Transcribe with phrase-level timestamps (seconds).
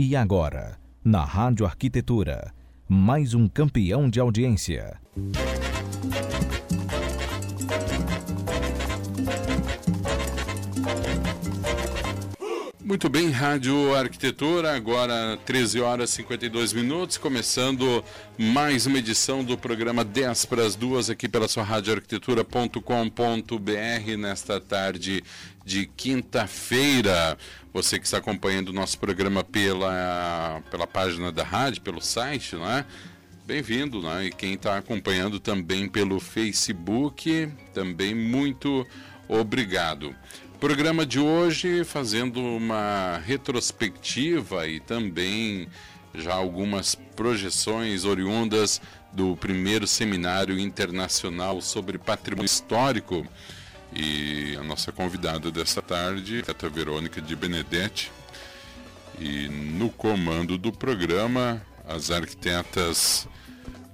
[0.00, 2.54] E agora, na Rádio Arquitetura,
[2.88, 4.96] mais um campeão de audiência.
[12.98, 18.02] Muito bem, Rádio Arquitetura, agora 13 horas e 52 minutos, começando
[18.36, 25.22] mais uma edição do programa 10 para as duas aqui pela sua radioarquitetura.com.br nesta tarde
[25.64, 27.38] de quinta-feira.
[27.72, 32.84] Você que está acompanhando o nosso programa pela, pela página da rádio, pelo site, né?
[33.46, 34.24] Bem-vindo, né?
[34.24, 38.84] E quem está acompanhando também pelo Facebook, também muito
[39.28, 40.12] obrigado.
[40.60, 45.68] Programa de hoje fazendo uma retrospectiva e também
[46.12, 48.80] já algumas projeções oriundas
[49.12, 53.24] do primeiro seminário internacional sobre patrimônio histórico.
[53.94, 58.10] E a nossa convidada dessa tarde, a Verônica de Benedetti.
[59.16, 63.28] E no comando do programa, as arquitetas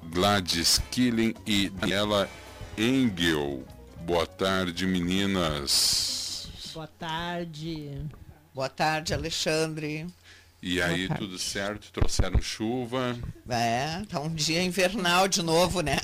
[0.03, 2.27] Gladys Killing e Daniela
[2.79, 3.65] Engel.
[4.01, 6.24] Boa tarde, meninas.
[6.75, 8.03] Boa tarde.
[8.53, 10.09] Boa tarde, Alexandre.
[10.61, 11.93] E aí, tudo certo?
[11.93, 13.17] Trouxeram chuva?
[13.49, 15.99] É, tá um dia invernal de novo, né?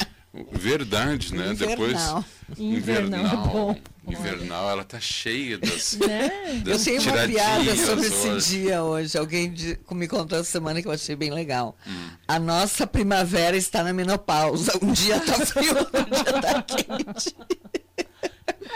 [0.53, 1.49] Verdade, né?
[1.51, 2.25] Invernal.
[2.49, 2.59] Depois.
[2.61, 3.77] Invernal.
[4.07, 5.99] Invernal, ela tá cheia das.
[6.07, 6.63] Né?
[6.65, 8.29] das eu tenho uma piada sobre hoje.
[8.29, 9.19] esse dia hoje.
[9.19, 9.53] Alguém
[9.91, 11.77] me contou essa semana que eu achei bem legal.
[11.85, 12.11] Hum.
[12.29, 14.79] A nossa primavera está na menopausa.
[14.81, 17.37] Um dia tá frio, um dia tá quente.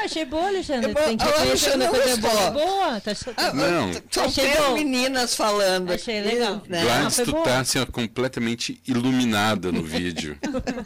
[0.03, 0.91] Achei boa, Alexandre.
[0.91, 2.51] É Tem que reconhecer uma coisa boa.
[2.51, 3.93] Boa, tá ah, Não.
[4.11, 4.75] São três bom.
[4.75, 5.93] meninas falando.
[5.93, 6.63] Achei legal.
[6.69, 6.83] Né?
[6.83, 10.39] Gladys, tu tá assim, completamente iluminada no vídeo.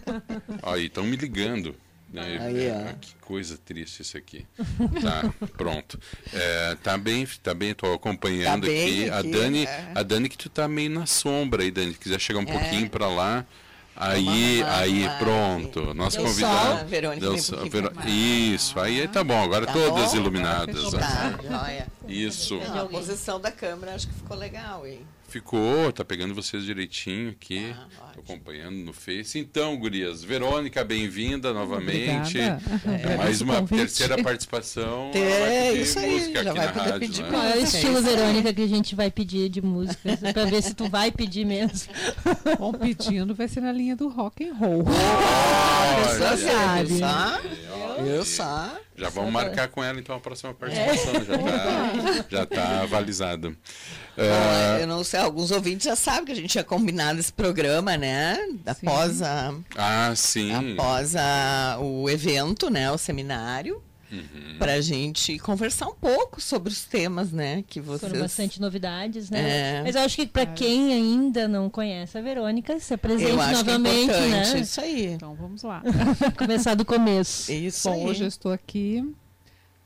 [0.62, 1.74] Aí, estão me ligando.
[2.12, 2.38] Né?
[2.40, 4.46] Aí, é, que coisa triste isso aqui.
[5.02, 6.00] Tá, pronto.
[6.32, 9.04] É, tá bem, tá bem, tô acompanhando tá aqui.
[9.04, 9.10] aqui.
[9.10, 9.92] A Dani, é.
[9.94, 11.92] a Dani que tu tá meio na sombra aí, Dani.
[11.92, 13.44] Se quiser chegar um pouquinho para lá.
[14.00, 15.18] Aí, Vamos aí, lá.
[15.18, 15.92] pronto.
[15.94, 16.78] Nosso Deu convidado.
[16.78, 17.90] sol, Verônica, Deu sol, Verô-.
[18.06, 19.42] Isso, aí tá bom.
[19.42, 20.16] Agora Tá todas bom?
[20.18, 20.90] iluminadas.
[20.92, 21.86] Tá, joia.
[22.06, 22.56] Isso.
[22.58, 25.00] Não, a posição da câmera acho que ficou legal, hein?
[25.28, 27.74] Ficou, tá pegando vocês direitinho aqui.
[27.78, 29.38] Ah, Tô acompanhando no Face.
[29.38, 32.38] Então, gurias, Verônica, bem-vinda novamente.
[32.40, 32.58] É,
[33.18, 33.76] mais uma Convite.
[33.76, 35.10] terceira participação.
[35.12, 37.28] É, isso aí, já vai poder rádio, pedir né?
[37.30, 38.00] Qual é o estilo.
[38.00, 40.16] Verônica, que a gente vai pedir de música?
[40.32, 41.90] pra ver se tu vai pedir mesmo.
[42.58, 44.82] Bom, pedindo vai ser na linha do rock and roll.
[44.86, 47.67] Olha, Pessoa sabe, ó,
[48.06, 48.76] Eu só.
[48.96, 51.14] Já vamos marcar com ela então a próxima participação.
[51.24, 53.56] Já tá, já tá avalizado.
[54.16, 57.32] Ah, É, eu não sei, alguns ouvintes já sabem que a gente tinha combinado esse
[57.32, 58.38] programa, né?
[58.66, 60.72] Após, a, ah, sim.
[60.72, 62.90] após a, o evento, né?
[62.90, 63.82] O seminário.
[64.10, 64.58] Uhum.
[64.58, 67.62] Pra gente conversar um pouco sobre os temas, né?
[67.66, 68.10] Que vocês.
[68.10, 69.78] Foram bastante novidades, né?
[69.78, 69.82] É.
[69.82, 73.64] Mas eu acho que para quem ainda não conhece a Verônica, se apresente Eu acho
[73.64, 74.60] que é novamente, importante né?
[74.60, 75.06] isso aí.
[75.06, 75.82] Então vamos lá.
[76.38, 77.52] Começar do começo.
[77.52, 78.06] Isso Bom, aí.
[78.06, 79.04] hoje eu estou aqui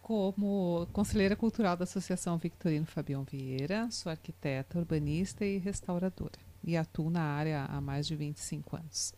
[0.03, 6.39] como conselheira cultural da Associação Victorino Fabião Vieira, sou arquiteta, urbanista e restauradora.
[6.65, 9.13] E atuo na área há mais de 25 anos.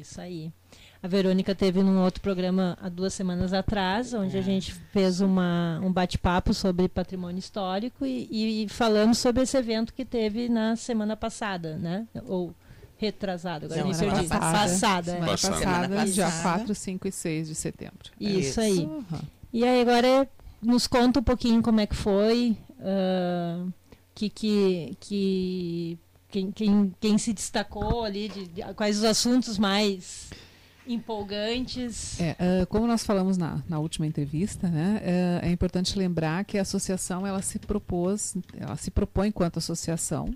[0.00, 0.52] Isso aí.
[1.02, 4.42] A Verônica teve num outro programa há duas semanas atrás, onde a É.
[4.42, 10.04] gente fez uma, um bate-papo sobre patrimônio histórico e, e falamos sobre esse evento que
[10.04, 12.06] teve na semana passada, né?
[12.26, 12.54] Ou
[12.96, 14.28] retrasado, agora Não, semana perdi.
[14.30, 14.58] passada.
[14.58, 15.12] Passada.
[15.12, 15.54] Semana Passada.
[15.56, 16.58] passada, Semana dia passada.
[16.58, 18.10] 4, 5 e 6 de setembro.
[18.20, 18.60] Isso, Isso.
[18.60, 18.78] aí.
[18.86, 19.04] Uhum.
[19.52, 20.28] E aí agora
[20.62, 23.66] nos conta um pouquinho como é que foi, ah,
[24.14, 25.98] que, que, que
[26.32, 30.30] quem, quem, quem se destacou ali, de, de- quais os assuntos mais
[30.86, 32.18] empolgantes.
[32.20, 36.58] É, ah, como nós falamos na, na última entrevista, né, é, é importante lembrar que
[36.58, 40.34] a associação ela se propôs, ela se propõe enquanto associação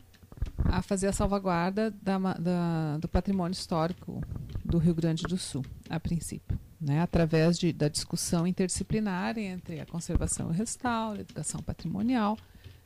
[0.65, 4.21] a fazer a salvaguarda da da- do patrimônio histórico
[4.65, 9.87] do Rio Grande do Sul, a princípio, né, através de, da discussão interdisciplinar entre a
[9.87, 12.37] conservação e restauro, educação patrimonial,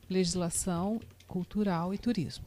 [0.09, 2.45] legislação cultural e turismo.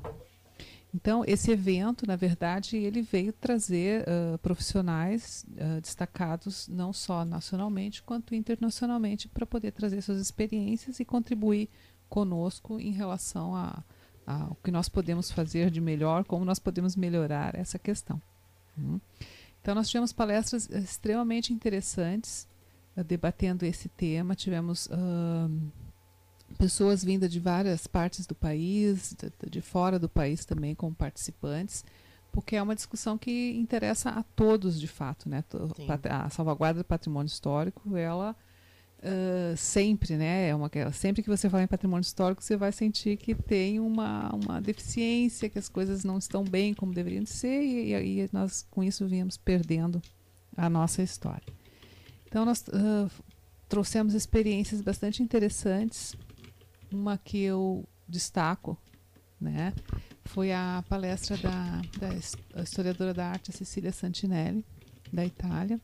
[0.94, 8.04] Então, esse evento, na verdade, ele veio trazer ah, profissionais ah, destacados não só nacionalmente
[8.04, 11.68] quanto internacionalmente para poder trazer suas experiências e contribuir
[12.08, 13.84] conosco em relação a,
[14.28, 18.22] a o que nós podemos fazer de melhor, como nós podemos melhorar essa questão.
[18.78, 19.00] Hum.
[19.62, 22.48] Então, nós tivemos palestras extremamente interessantes
[22.96, 24.36] ah, debatendo esse tema.
[24.36, 24.88] Tivemos
[26.58, 29.16] pessoas vindas de várias partes do país,
[29.50, 31.84] de, fora do país também como participantes,
[32.32, 35.44] porque é uma discussão que interessa a todos de fato, né?
[35.76, 35.88] Sim.
[36.10, 38.36] A salvaguarda do patrimônio histórico, ela
[39.04, 40.50] uh, sempre, né?
[40.50, 44.34] É uma, sempre que você fala em patrimônio histórico, você vai sentir que tem uma,
[44.34, 48.84] uma deficiência, que as coisas não estão bem como deveriam ser, e, e nós com
[48.84, 50.02] isso viemos perdendo
[50.58, 51.54] a nossa história.
[52.26, 53.12] Então nós uh,
[53.70, 56.16] trouxemos experiências bastante interessantes.
[56.94, 58.78] Uma que eu destaco,
[59.40, 59.74] né?
[60.26, 64.66] Foi a palestra da, da historiadora da arte Cecília Santinelli,
[65.12, 65.82] da Itália,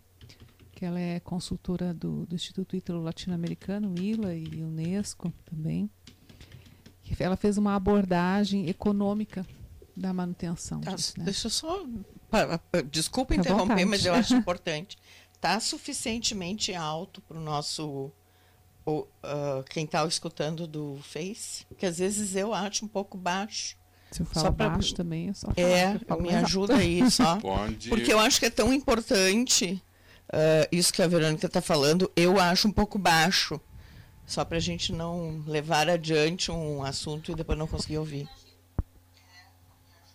[0.72, 5.90] que ela é consultora do, do Instituto Ítalo Latino-Americano, ILA e Unesco também.
[7.20, 9.46] Ela fez uma abordagem econômica
[9.96, 10.80] da manutenção.
[10.80, 11.26] Tá, disso, né?
[11.26, 11.86] Deixa eu só.
[12.90, 14.98] Desculpa interromper, mas eu acho importante.
[15.34, 18.12] Está suficientemente alto para o nosso.
[18.86, 21.66] O, uh, quem está escutando do Face?
[21.78, 23.78] Que às vezes eu acho um pouco baixo.
[24.12, 24.70] Se eu falar pra...
[24.70, 27.38] baixo também, eu só É, me ajuda aí só.
[27.42, 27.90] Pode.
[27.90, 29.82] Porque eu acho que é tão importante
[30.30, 33.60] uh, isso que a Verônica está falando, eu acho um pouco baixo.
[34.26, 38.30] Só para a gente não levar adiante um assunto e depois não conseguir ouvir.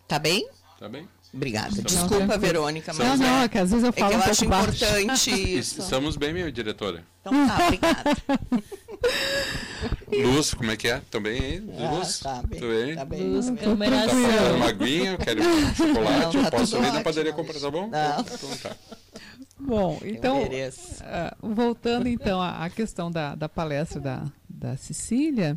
[0.07, 0.49] Tá bem?
[0.79, 1.09] Tá bem.
[1.35, 1.83] Obrigada.
[1.83, 4.31] Desculpa, Verônica, mas não, não, é, que às vezes eu falo é que eu um
[4.31, 5.81] acho pouco importante isso.
[5.81, 7.03] Estamos bem, minha diretora.
[7.21, 8.05] Então tá, obrigada.
[10.33, 11.01] Luz, como é que é?
[11.11, 11.61] Também aí?
[11.61, 12.21] Luz?
[12.25, 12.61] Ah, tá bem.
[12.61, 12.95] Tudo bem?
[12.95, 13.23] Tá bem.
[13.29, 13.61] Luz, tá bem.
[13.65, 14.23] câmera, Tá ação.
[14.23, 17.61] precisando uma aguinha, eu quero um chocolate, Não, eu tá posso ali na padaria comprar,
[17.61, 17.89] tá bom?
[17.89, 18.21] Não.
[18.21, 18.77] Então tá.
[19.59, 20.49] Bom, então,
[21.03, 25.57] ah, voltando então à, à questão da, da palestra da, da Cecília,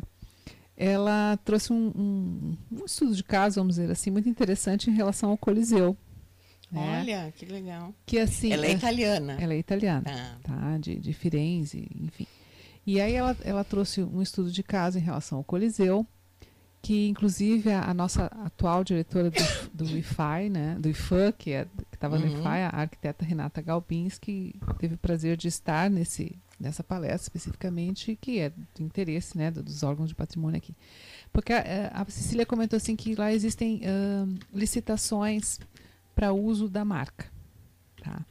[0.80, 5.30] ela trouxe um, um, um estudo de caso, vamos dizer assim, muito interessante em relação
[5.30, 5.96] ao Coliseu.
[6.70, 7.00] né?
[7.00, 7.92] Olha, que legal.
[8.06, 9.36] que assim, Ela é é- italiana.
[9.40, 10.04] ela é italiana.
[10.08, 10.78] Ah, tá?
[10.78, 12.26] De, de Firenze, enfim.
[12.86, 16.06] E aí ela, ela trouxe um estudo de caso em relação ao Coliseu,
[16.80, 21.66] que inclusive a, a nossa atual diretora do, do IFAI, né, do IFAM, que é,
[21.92, 22.38] estava no Uhum.
[22.38, 28.38] IFAI, a arquiteta Renata Galbinski, teve o prazer de estar nesse, nessa palestra especificamente, que
[28.40, 30.74] é do interesse né, do- dos órgãos de patrimônio aqui.
[31.32, 35.58] Porque a, eh, a Cecília comentou assim que lá existem ahn, licitações
[36.14, 37.30] para uso da marca.
[38.02, 38.24] Tá?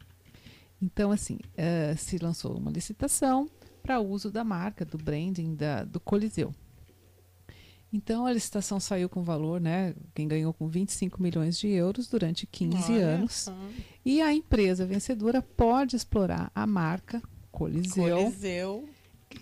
[0.82, 3.50] Então, assim, eh, se lançou uma licitação
[3.82, 6.54] para uso da marca, do branding da, do Coliseu.
[7.92, 9.96] Então, a licitação saiu com valor, né?
[10.14, 13.34] Quem ganhou com 25 milhões de euros durante 15 olha anos.
[13.34, 13.58] só.
[14.04, 17.22] E a empresa vencedora pode explorar a marca
[17.58, 18.90] Coliseu, Coliseu.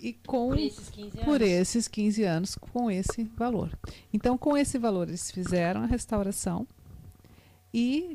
[0.02, 1.24] e com Por esses 15 anos.
[1.24, 3.70] por esses 15 anos com esse valor.
[4.12, 6.66] Então, com esse valor, eles fizeram a restauração
[7.74, 8.14] e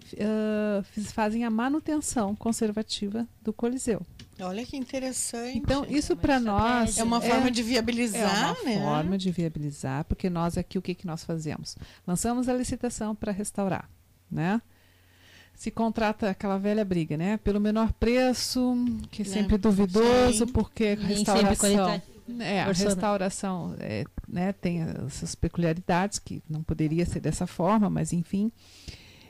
[0.91, 4.01] fiz- fazem a manutenção conservativa do Coliseu.
[4.39, 5.55] Olha que interessante.
[5.55, 8.81] Então, isso uma para nós é uma é- forma de é viabilizar, uma né?
[8.81, 11.77] forma de viabilizar, porque nós aqui o que, que nós fazemos?
[12.07, 13.87] Lançamos a licitação para restaurar,
[14.31, 14.59] né?
[15.61, 17.37] Se contrata aquela velha briga, né?
[17.37, 18.73] Pelo menor preço,
[19.11, 19.31] que é Né?
[19.31, 20.51] sempre duvidoso, Sim.
[20.51, 22.01] porque Nem restauração.
[22.39, 27.91] É, a restauração é, né, tem as suas peculiaridades, que não poderia ser dessa forma,
[27.91, 28.51] mas enfim.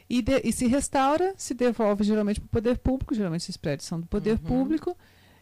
[0.10, 3.86] E, de- e se restaura, se devolve geralmente para o poder público, geralmente esses prédios
[3.86, 4.38] são do poder Uhum.
[4.38, 4.95] público,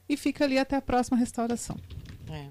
[0.07, 1.77] e fica ali até a próxima restauração.
[2.31, 2.47] É.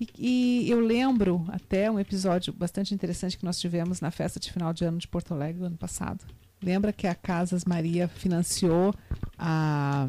[0.00, 4.50] E, e eu lembro até um episódio bastante interessante que nós tivemos na festa de
[4.50, 6.24] final de ano de Porto Alegre no ano passado.
[6.62, 8.94] Lembra que a Casas Maria financiou
[9.38, 10.08] a.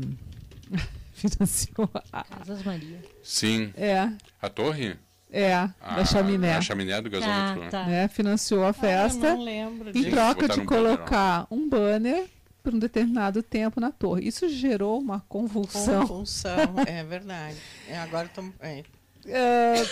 [1.14, 2.24] financiou a.
[2.24, 3.02] Casas Maria.
[3.24, 3.74] Sim.
[3.76, 4.10] É,
[4.42, 4.96] A torre?
[5.32, 5.68] é, A,
[5.98, 6.56] da chaminé.
[6.56, 7.62] A chaminé do gasômetro.
[7.62, 7.70] Ah, né?
[7.70, 7.86] tá.
[7.86, 11.68] né, financiou a Ah, eu festa não lembro em troca de um banner, colocar um
[11.70, 12.26] banner
[12.64, 14.28] por um determinado tempo na torre.
[14.28, 17.58] Isso gerou uma convulsão Função, é verdade.
[17.88, 18.54] É, agora estamos.
[18.60, 18.84] É.
[19.26, 19.86] é,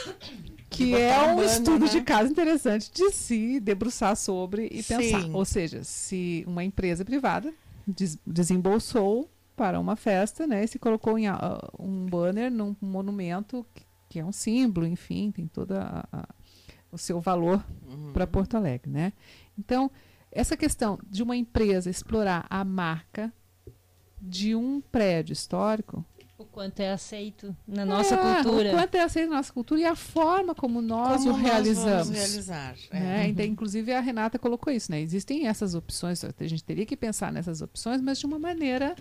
[0.76, 1.92] que é um estudo né?
[1.92, 5.22] de caso interessante de se debruçar sobre e pensar.
[5.22, 5.32] Sim.
[5.34, 7.54] Ou seja, se uma empresa privada
[7.88, 13.66] des- desembolsou para uma festa, né, e se colocou em a- um banner num monumento
[13.74, 16.28] que, que é um símbolo, enfim, tem toda a- a-
[16.92, 18.12] o seu valor Uhum.
[18.14, 19.14] para Porto Alegre, né?
[19.58, 19.90] Então,
[20.32, 23.34] essa questão de uma empresa explorar a marca
[24.22, 26.04] de um prédio histórico
[26.38, 28.70] O quanto é aceito na nossa é, cultura.
[28.70, 31.86] O quanto é aceito na nossa cultura e a forma como nós Como o realizamos.
[31.86, 32.76] Nós vamos realizar.
[32.92, 33.00] é.
[33.00, 33.28] né?
[33.30, 35.00] Então, inclusive a Renata colocou isso, né?
[35.00, 38.96] Existem essas opções, a gente teria que pensar nessas opções, mas de uma maneira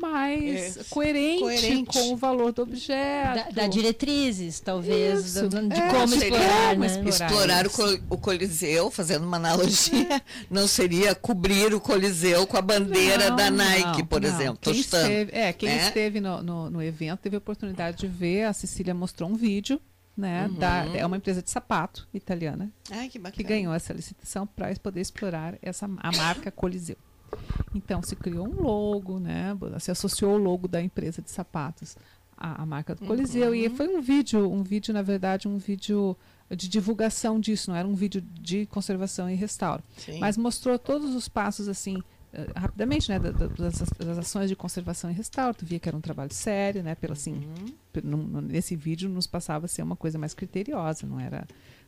[0.00, 1.84] mais É, coerente, coerente.
[1.98, 3.34] com o valor do objeto.
[3.54, 5.48] Da, da diretrizes, talvez, Isso.
[5.48, 6.86] da- de É, como explorar, né?
[6.86, 7.64] explorar.
[7.66, 7.66] Explorar
[8.10, 13.36] o, o Coliseu, fazendo uma analogia, não seria cobrir o Coliseu com a bandeira Não,
[13.36, 14.28] da Nike, não, por não.
[14.28, 14.58] exemplo.
[14.60, 15.04] Quem chutando.
[15.10, 15.86] esteve, é, quem né?
[15.86, 19.80] esteve no, no, no evento teve a oportunidade de ver, a Cecília mostrou um vídeo,
[20.16, 20.50] né?
[20.58, 20.96] Da, Uhum.
[20.96, 23.36] é uma empresa de sapato italiana Ai, que bacana.
[23.36, 26.96] que ganhou essa licitação para poder explorar essa, a marca Coliseu.
[27.74, 29.56] Então se criou um logo, né?
[29.80, 31.96] Se associou o logo da empresa de sapatos
[32.36, 33.48] a, a marca do Coliseu.
[33.48, 33.54] Uhum.
[33.54, 36.16] E foi um vídeo, um vídeo, na verdade, um vídeo
[36.50, 39.82] de divulgação disso, não era um vídeo de conservação e restauro.
[39.96, 40.20] Sim.
[40.20, 41.96] Mas mostrou todos os passos assim.
[41.96, 46.00] Uh, rapidamente, né, das, das, ações de conservação e restauro, tu via que era um
[46.00, 47.48] trabalho sério, né, pelo assim,
[48.04, 48.40] uhum.
[48.42, 51.46] nesse vídeo nos passava a ser uma coisa mais criteriosa, não era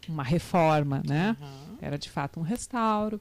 [0.09, 1.77] uma reforma, né, uhum.
[1.83, 3.21] era de fato um restauro.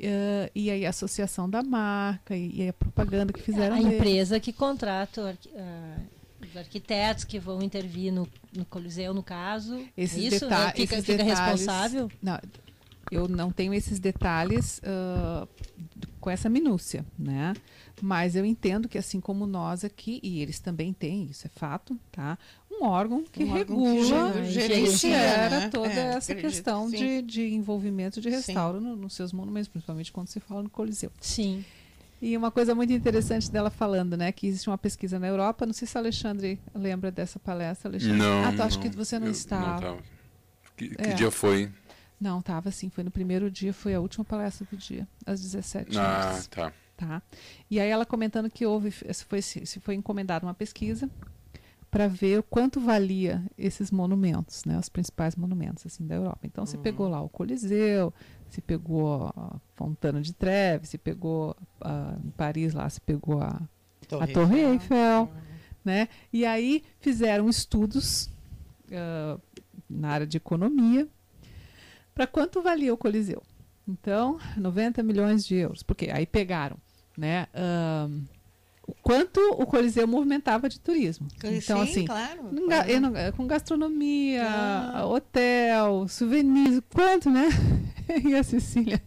[0.00, 3.76] Uh, e aí a associação da marca e, e a propaganda que fizeram.
[3.76, 8.26] A empresa que contrata uh, os arquitetos que vão intervir no,
[8.56, 9.84] no Coliseu, no caso.
[9.96, 10.72] Esses isso né?
[10.74, 12.10] fica, esses fica detalhes, responsável?
[12.22, 12.38] Não,
[13.10, 15.46] eu não tenho esses detalhes uh,
[16.20, 17.54] com essa minúcia, né?
[18.02, 21.98] Mas eu entendo que assim como nós aqui, e eles também têm, isso é fato,
[22.10, 22.38] tá?
[22.70, 25.68] um órgão que um regula, que gerencia né?
[25.68, 30.10] toda é, essa acredito, questão de, de envolvimento de restauro no, nos seus monumentos, principalmente
[30.10, 31.10] quando se fala no Coliseu.
[31.20, 31.64] Sim.
[32.22, 35.72] E uma coisa muito interessante dela falando, né, que existe uma pesquisa na Europa, não
[35.72, 38.18] sei se o Alexandre lembra dessa palestra, Alexandre.
[38.18, 39.80] Não, ah, tu acho que você não estava.
[39.80, 39.98] Não
[40.88, 41.14] que, que é.
[41.14, 41.70] dia foi?
[42.20, 45.98] Não, estava sim, foi no primeiro dia, foi a última palestra do dia, às 17
[45.98, 46.46] ah, horas.
[46.46, 46.72] Ah, tá.
[47.00, 47.22] Tá.
[47.70, 51.08] E aí ela comentando que houve, se foi, se foi encomendada uma pesquisa
[51.90, 56.40] para ver o quanto valia esses monumentos, né, os principais monumentos assim da Europa.
[56.44, 57.12] Então se pegou uhum.
[57.12, 58.12] lá o Coliseu,
[58.50, 63.62] se pegou a Fontana de Trevi, se pegou a, em Paris lá, se pegou a
[64.06, 65.40] Torre, a Torre Eiffel, Eiffel uhum.
[65.82, 66.08] né?
[66.30, 68.26] E aí fizeram estudos
[68.90, 69.40] uh,
[69.88, 71.08] na área de economia
[72.14, 73.42] para quanto valia o Coliseu.
[73.88, 76.76] Então, 90 milhões de euros, porque aí pegaram,
[77.20, 77.46] né?
[77.54, 78.22] Uh,
[79.02, 81.28] quanto o Coliseu movimentava de turismo.
[81.36, 83.32] Então, Sim, assim, claro, claro.
[83.36, 85.06] com gastronomia, ah.
[85.06, 87.48] hotel, souvenirs, quanto, né?
[88.24, 89.00] e a Cecília,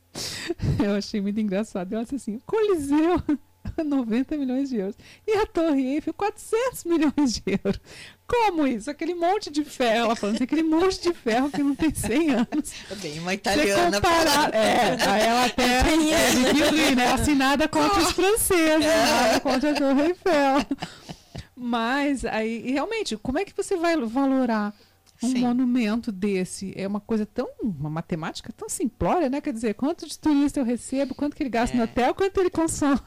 [0.82, 1.92] eu achei muito engraçado.
[1.92, 3.22] Eu disse assim, Coliseu,
[3.84, 4.96] 90 milhões de euros.
[5.26, 7.80] E a Torre Eiffel, 400 milhões de euros.
[8.32, 8.90] Como isso?
[8.90, 12.30] Aquele monte de ferro, ela falando assim, aquele monte de ferro que não tem 100
[12.30, 12.72] anos.
[12.90, 14.00] É bem uma italiana.
[14.00, 17.12] Comparar, é, aí ela até é, né?
[17.12, 19.38] Assinada contra os franceses, é.
[19.40, 20.78] contra a Torre Eiffel.
[21.54, 24.74] Mas aí, realmente, como é que você vai valorar
[25.22, 25.40] um Sim.
[25.40, 26.72] monumento desse?
[26.74, 29.42] É uma coisa tão, uma matemática tão simplória, né?
[29.42, 31.78] Quer dizer, quanto de turista eu recebo, quanto que ele gasta é.
[31.78, 32.98] no hotel, quanto ele consome.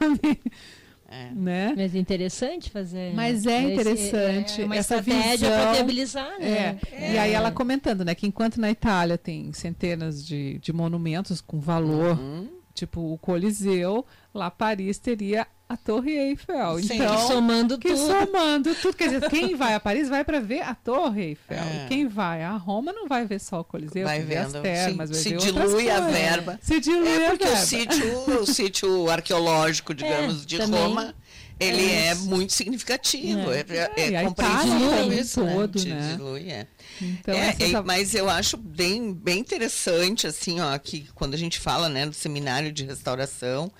[1.08, 1.30] É.
[1.32, 1.74] Né?
[1.76, 3.14] Mas é interessante fazer.
[3.14, 6.78] Mas é interessante esse, é uma essa estratégia para viabilizar, né?
[6.92, 7.12] É.
[7.12, 11.60] E aí ela comentando, né, que enquanto na Itália tem centenas de, de monumentos com
[11.60, 12.48] valor, uhum.
[12.76, 16.78] Tipo o Coliseu, lá Paris teria a Torre Eiffel.
[16.78, 18.06] Sim, então, somando que tudo.
[18.06, 18.96] somando tudo.
[18.96, 21.58] Quer dizer, quem vai a Paris vai para ver a Torre Eiffel.
[21.58, 21.84] É.
[21.84, 25.16] E quem vai a Roma não vai ver só o Coliseu, vai ver as termas,
[25.16, 26.58] se, vai se ver dilui a verba.
[26.62, 27.60] Se dilui é a porque verba.
[27.60, 30.80] o sítio, o sítio arqueológico, é, digamos, é, de também.
[30.80, 31.14] Roma
[31.58, 33.50] ele é, é muito significativo.
[33.50, 33.64] É,
[33.96, 35.54] é, é compreendido isso, né?
[35.54, 36.12] todo, né?
[36.12, 36.66] Dilui, é.
[37.00, 41.58] Então, é, é, mas eu acho bem, bem interessante, assim, ó, que quando a gente
[41.58, 43.70] fala né, do seminário de restauração,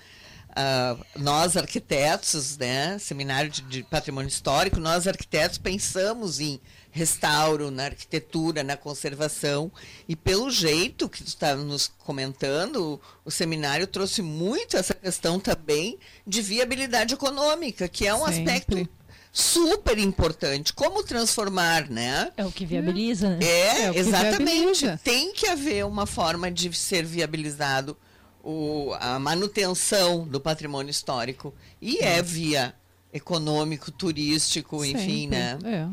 [0.57, 6.59] Uh, nós arquitetos, né, seminário de, de, patrimônio histórico, nós arquitetos pensamos em
[6.89, 9.71] restauro, na arquitetura, na conservação
[10.09, 15.99] e pelo jeito que tu está nos comentando, o seminário trouxe muito essa questão também
[16.25, 18.39] de viabilidade econômica, que é um Sempre.
[18.39, 18.89] aspecto
[19.37, 20.73] super importante.
[20.73, 22.31] Como transformar, né?
[22.35, 23.39] É o que viabiliza, né?
[23.41, 24.45] É, é exatamente.
[24.45, 24.99] Viabiliza.
[25.03, 27.95] Tem que haver uma forma de ser viabilizado
[28.43, 31.53] o, a manutenção do patrimônio histórico.
[31.79, 32.73] E é, é via
[33.13, 35.03] econômico, turístico, Sempre.
[35.03, 35.59] enfim, né?
[35.63, 35.87] É.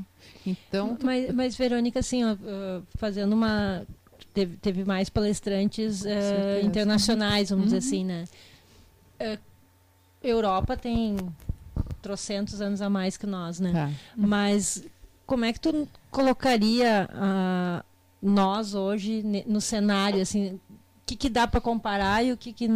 [0.46, 2.36] Então, mas, mas Verônica, assim, ó,
[2.96, 3.86] fazendo uma
[4.32, 7.78] teve, teve mais palestrantes uh, internacionais, vamos uhum.
[7.78, 8.24] dizer assim, né?
[9.20, 9.38] Uh,
[10.22, 11.16] Europa tem
[12.04, 13.72] trocentos anos a mais que nós, né?
[13.72, 13.90] Tá.
[14.14, 14.84] Mas
[15.26, 17.84] como é que tu colocaria uh,
[18.20, 20.60] nós hoje no cenário, assim,
[21.06, 22.68] que, que dá para comparar e o que, que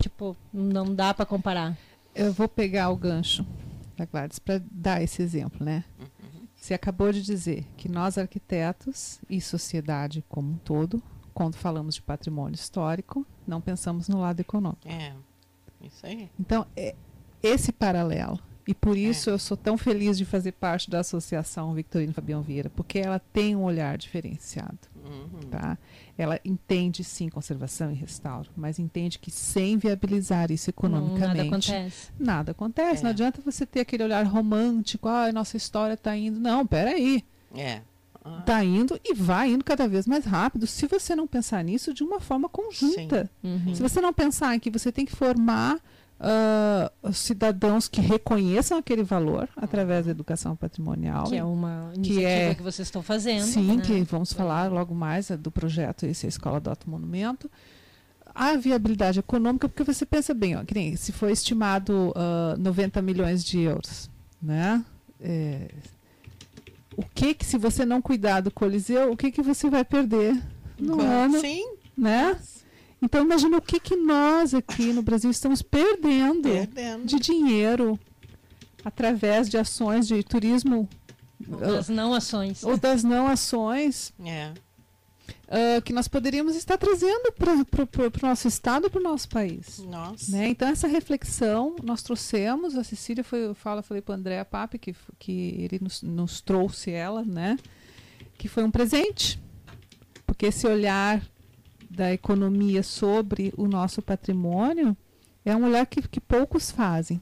[0.00, 1.78] tipo, não dá para comparar?
[2.12, 3.46] Eu vou pegar o gancho
[3.96, 5.84] da Gladys para dar esse exemplo, né?
[6.00, 6.48] Uhum.
[6.56, 11.00] Você acabou de dizer que nós arquitetos e sociedade como um todo,
[11.32, 14.88] quando falamos de patrimônio histórico, não pensamos no lado econômico.
[14.88, 15.14] É,
[15.80, 16.28] isso aí.
[16.38, 16.96] Então, é
[17.42, 18.38] esse paralelo.
[18.66, 19.32] E por isso é.
[19.32, 23.56] eu sou tão feliz de fazer parte da Associação Victorino Fabião Vieira, porque ela tem
[23.56, 24.78] um olhar diferenciado.
[25.04, 25.40] Uhum.
[25.50, 25.76] Tá?
[26.16, 32.12] ela entende sim conservação e restauro, mas entende que sem viabilizar isso economicamente, nada acontece.
[32.18, 33.00] Nada acontece.
[33.00, 33.04] É.
[33.04, 36.38] Não adianta você ter aquele olhar romântico, ah, nossa história está indo.
[36.38, 37.24] Não, peraí.
[37.54, 37.80] É.
[38.40, 38.64] Está ah.
[38.64, 42.20] indo e vai indo cada vez mais rápido se você não pensar nisso de uma
[42.20, 43.28] forma conjunta.
[43.42, 43.74] Uhum.
[43.74, 45.80] Se você não pensar em que você tem que formar
[46.22, 51.24] uh, cidadãos que reconheçam aquele valor através da educação patrimonial.
[51.24, 53.44] Que é uma iniciativa que, é, que vocês estão fazendo.
[53.44, 53.82] Sim, né?
[53.82, 57.50] que vamos falar logo mais do projeto Esse é a Escola do Alto Monumento.
[58.34, 63.02] A viabilidade econômica, porque você pensa bem, ó, que nem, se foi estimado uh, 90
[63.02, 64.08] milhões de euros,
[64.40, 64.82] né?
[65.20, 65.68] É,
[66.96, 70.40] o que que se você não cuidar do Coliseu, o que que você vai perder
[70.78, 71.40] no ano?
[71.40, 71.74] Sim.
[71.94, 72.38] Né?
[73.02, 77.04] Então imagina o que que nós aqui no Brasil estamos perdendo, perdendo.
[77.04, 77.98] de dinheiro
[78.84, 80.88] através de ações de turismo
[81.48, 82.62] ou das não ações.
[82.62, 84.12] Ou das não ações.
[84.24, 84.52] É.
[85.48, 89.80] Uh, que nós poderíamos estar trazendo para o nosso estado, para o nosso país.
[89.80, 90.32] Nossa.
[90.32, 90.48] Né?
[90.48, 94.94] Então essa reflexão nós trouxemos, a Cecília foi, fala, falei para o André Pape que,
[95.18, 97.58] que ele nos, nos trouxe ela, né?
[98.38, 99.40] que foi um presente,
[100.26, 101.22] porque esse olhar
[101.94, 104.96] da economia sobre o nosso patrimônio
[105.44, 107.20] é um olhar que, que poucos fazem.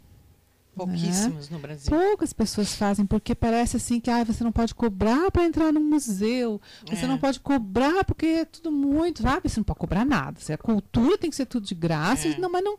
[0.74, 1.56] Pouquíssimos né?
[1.56, 1.90] no Brasil.
[1.90, 5.82] Poucas pessoas fazem, porque parece assim que ah, você não pode cobrar para entrar num
[5.82, 7.08] museu, você é.
[7.08, 9.48] não pode cobrar porque é tudo muito, sabe?
[9.48, 10.38] Você não pode cobrar nada.
[10.48, 12.38] A cultura tem que ser tudo de graça, é.
[12.38, 12.78] não, mas não.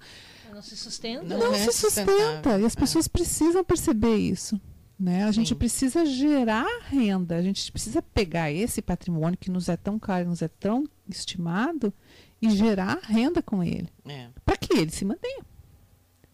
[0.53, 1.25] Não se sustenta.
[1.25, 2.59] Não, não é se sustenta.
[2.59, 2.79] E as é.
[2.79, 4.59] pessoas precisam perceber isso.
[5.01, 5.23] Né?
[5.23, 5.39] A Sim.
[5.39, 10.29] gente precisa gerar renda, a gente precisa pegar esse patrimônio que nos é tão caro,
[10.29, 11.91] nos é tão estimado,
[12.39, 13.89] e gerar renda com ele.
[14.05, 14.27] É.
[14.45, 15.43] Para que ele se mantenha.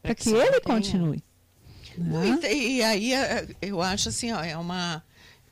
[0.02, 0.62] Para que, que ele mantenha.
[0.62, 1.24] continue.
[1.98, 2.54] Né?
[2.54, 5.02] E, e, aí é, eu acho assim, ó, é uma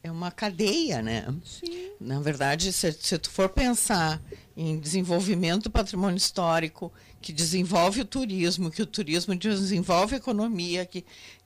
[0.03, 1.25] é uma cadeia, né?
[1.43, 1.91] Sim.
[1.99, 4.21] Na verdade, se, se tu for pensar
[4.55, 10.85] em desenvolvimento do patrimônio histórico, que desenvolve o turismo, que o turismo desenvolve a economia,
[10.85, 11.03] que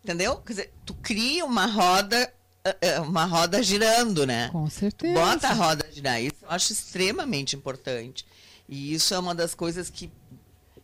[0.10, 0.38] entendeu?
[0.38, 4.50] Quer dizer, tu cria uma roda eh, eh, uma roda girando, né?
[4.50, 5.14] Com certeza.
[5.14, 6.22] Bota a roda a girar.
[6.22, 8.26] Isso eu acho extremamente importante.
[8.68, 10.12] E isso é uma das coisas que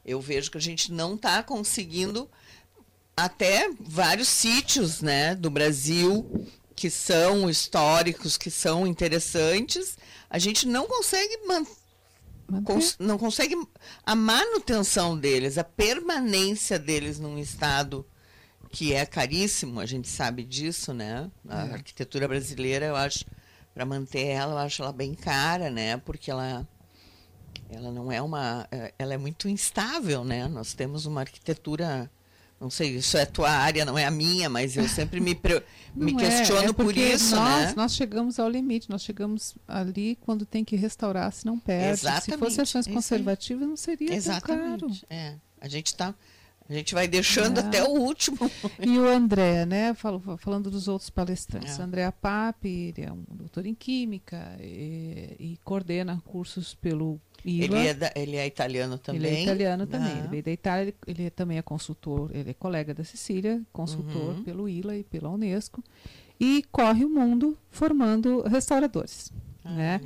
[0.06, 2.30] eu vejo que a gente não está conseguindo
[3.18, 9.98] até vários sítios né, do Brasil que são históricos, que são interessantes,
[10.30, 11.40] a gente não consegue
[12.66, 13.56] cons não consegue
[14.06, 18.06] a manutenção deles, a permanência deles num estado
[18.76, 21.32] que é caríssimo, a gente sabe disso, né?
[21.48, 21.72] A é.
[21.72, 23.24] arquitetura brasileira, eu acho,
[23.74, 25.96] para manter ela, eu acho ela bem cara, né?
[25.96, 26.68] Porque ela
[27.70, 30.50] ela não é uma, é, ela é muito instável, né?
[30.50, 32.12] Nós temos uma arquitetura
[32.60, 35.40] não sei, isso é tua área, não é a minha, mas eu sempre me,
[35.96, 37.74] me é, questiono é, é por isso, nós, né?
[37.78, 41.92] Nós chegamos ao limite, nós chegamos ali quando tem que restaurar, se não perde.
[42.02, 42.32] Exatamente.
[42.32, 44.80] Se fosse ações conservativas, não seria Exatamente.
[44.80, 45.02] tão caro.
[45.10, 46.14] É, a gente está
[46.68, 47.62] a gente vai deixando é.
[47.62, 48.38] até o último.
[48.80, 49.94] E o André, né?
[49.94, 51.80] falando dos outros palestrantes.
[51.80, 51.84] É.
[51.84, 57.78] André Papi, ele é um doutor em Química e, e coordena cursos pelo ILA.
[57.78, 59.22] Ele é, da, ele é italiano também?
[59.22, 60.18] Ele é italiano também.
[60.18, 64.36] Ele veio da Itália, ele, ele, também é consultor, ele é colega da Cecília, consultor
[64.36, 64.44] uhum.
[64.44, 65.84] pelo ILA e pela Unesco.
[66.40, 69.32] E corre o mundo formando restauradores.
[69.66, 70.02] Ah, né?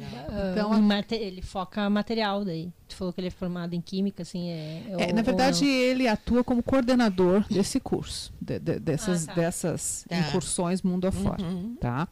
[0.52, 2.72] Então, uh, ele foca material daí.
[2.88, 4.86] Tu falou que ele é formado em química, assim, é.
[4.98, 9.42] é na verdade, ele atua como coordenador desse curso, de, de, dessas, ah, tá.
[9.42, 10.18] dessas tá.
[10.18, 11.76] incursões mundo afora, uhum.
[11.76, 12.08] tá?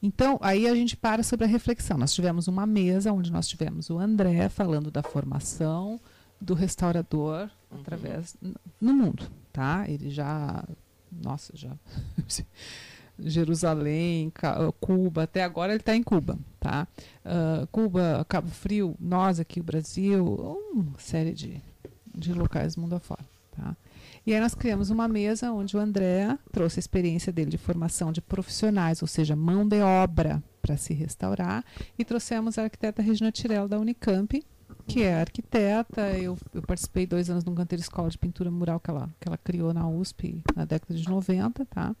[0.00, 1.98] Então, aí a gente para sobre a reflexão.
[1.98, 6.00] Nós tivemos uma mesa onde nós tivemos o André falando da formação
[6.40, 7.80] do restaurador uhum.
[7.80, 8.36] através
[8.80, 9.84] no mundo, tá?
[9.88, 10.64] Ele já,
[11.10, 11.72] nossa, já
[13.18, 14.32] Jerusalém,
[14.80, 16.86] Cuba, até agora ele está em Cuba, tá?
[17.24, 20.24] Uh, Cuba, Cabo Frio, nós aqui, o Brasil,
[20.72, 21.60] uma série de,
[22.14, 23.24] de locais do mundo afora,
[23.56, 23.76] tá?
[24.26, 28.12] E aí nós criamos uma mesa onde o André trouxe a experiência dele de formação
[28.12, 31.64] de profissionais, ou seja, mão de obra para se restaurar,
[31.98, 34.42] e trouxemos a arquiteta Regina Tirel da Unicamp,
[34.86, 36.12] que é arquiteta.
[36.18, 39.28] Eu, eu, participei dois anos de um canteiro escola de pintura mural que ela, que
[39.28, 41.94] ela criou na USP na década de 90, tá?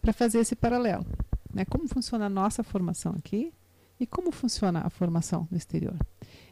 [0.00, 1.06] Para fazer esse paralelo.
[1.52, 1.64] Né?
[1.64, 3.52] Como funciona a nossa formação aqui
[3.98, 5.96] e como funciona a formação no exterior.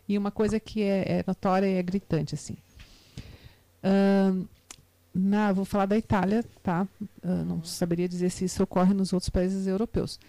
[0.09, 2.57] E uma coisa que é, é notória e é gritante, assim.
[3.83, 4.47] Um,
[5.13, 6.87] na, vou falar da Itália, tá?
[7.23, 10.21] Uh, não saberia dizer se isso ocorre nos outros países europeus.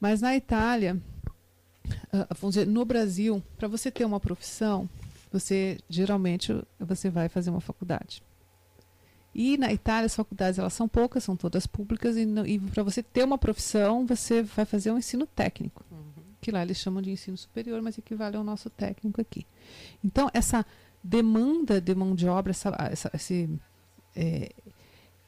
[0.00, 1.13] Mas na Itália, uh,
[2.38, 4.88] vamos dizer, no Brasil, para você ter uma profissão,
[5.32, 8.22] você geralmente você vai fazer uma faculdade.
[9.34, 13.02] E na Itália as faculdades elas são poucas, são todas públicas e, e para você
[13.02, 16.22] ter uma profissão você vai fazer um ensino técnico, uhum.
[16.40, 19.44] que lá eles chamam de ensino superior, mas equivale ao nosso técnico aqui.
[20.04, 20.64] Então essa
[21.02, 23.50] demanda de mão de obra, essa, essa, esse
[24.14, 24.52] é,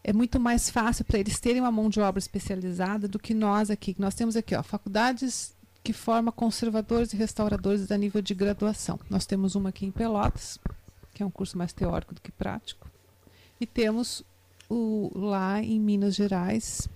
[0.05, 3.73] é muito mais fácil para eles terem uma mão de obra especializada do que nós
[3.73, 3.97] aqui.
[3.99, 5.56] Nós temos aqui ó, faculdades
[5.87, 8.99] que formam conservadores e restauradores a nível de graduação.
[9.09, 10.59] Nós temos uma aqui em Pelotas,
[11.15, 12.91] que é um curso mais teórico do que prático.
[13.61, 14.25] E temos
[14.69, 16.89] o, lá em Minas Gerais,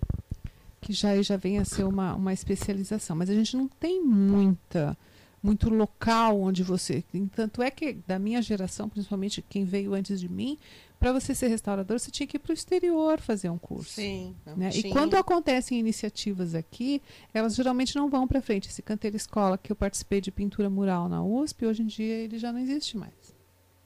[0.81, 3.15] que já, já vem a ser uma, uma especialização.
[3.15, 4.99] Mas a gente não tem muita
[5.41, 7.05] muito local onde você.
[7.35, 10.59] Tanto é que da minha geração, principalmente quem veio antes de mim,
[11.01, 13.95] para você ser restaurador, você tinha que ir para o exterior fazer um curso.
[13.95, 14.37] Sim.
[14.55, 14.69] Né?
[14.75, 17.01] E quando acontecem iniciativas aqui,
[17.33, 18.69] elas geralmente não vão para frente.
[18.69, 22.39] Esse canteiro escola que eu participei de pintura mural na USP, hoje em dia ele
[22.39, 23.35] já não existe mais.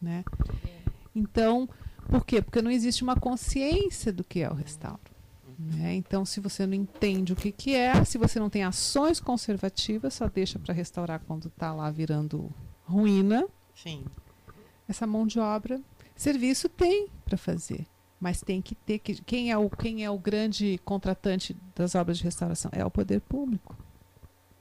[0.02, 0.24] Né?
[1.14, 1.68] Então,
[2.10, 2.42] por quê?
[2.42, 4.98] Porque não existe uma consciência do que é o restauro.
[5.56, 5.94] Né?
[5.94, 10.14] Então, se você não entende o que, que é, se você não tem ações conservativas,
[10.14, 12.50] só deixa para restaurar quando está lá virando
[12.82, 13.46] ruína.
[13.72, 14.04] Sim.
[14.88, 15.80] Essa mão de obra
[16.16, 17.86] Serviço tem para fazer,
[18.20, 22.18] mas tem que ter que quem é o quem é o grande contratante das obras
[22.18, 23.76] de restauração é o poder público.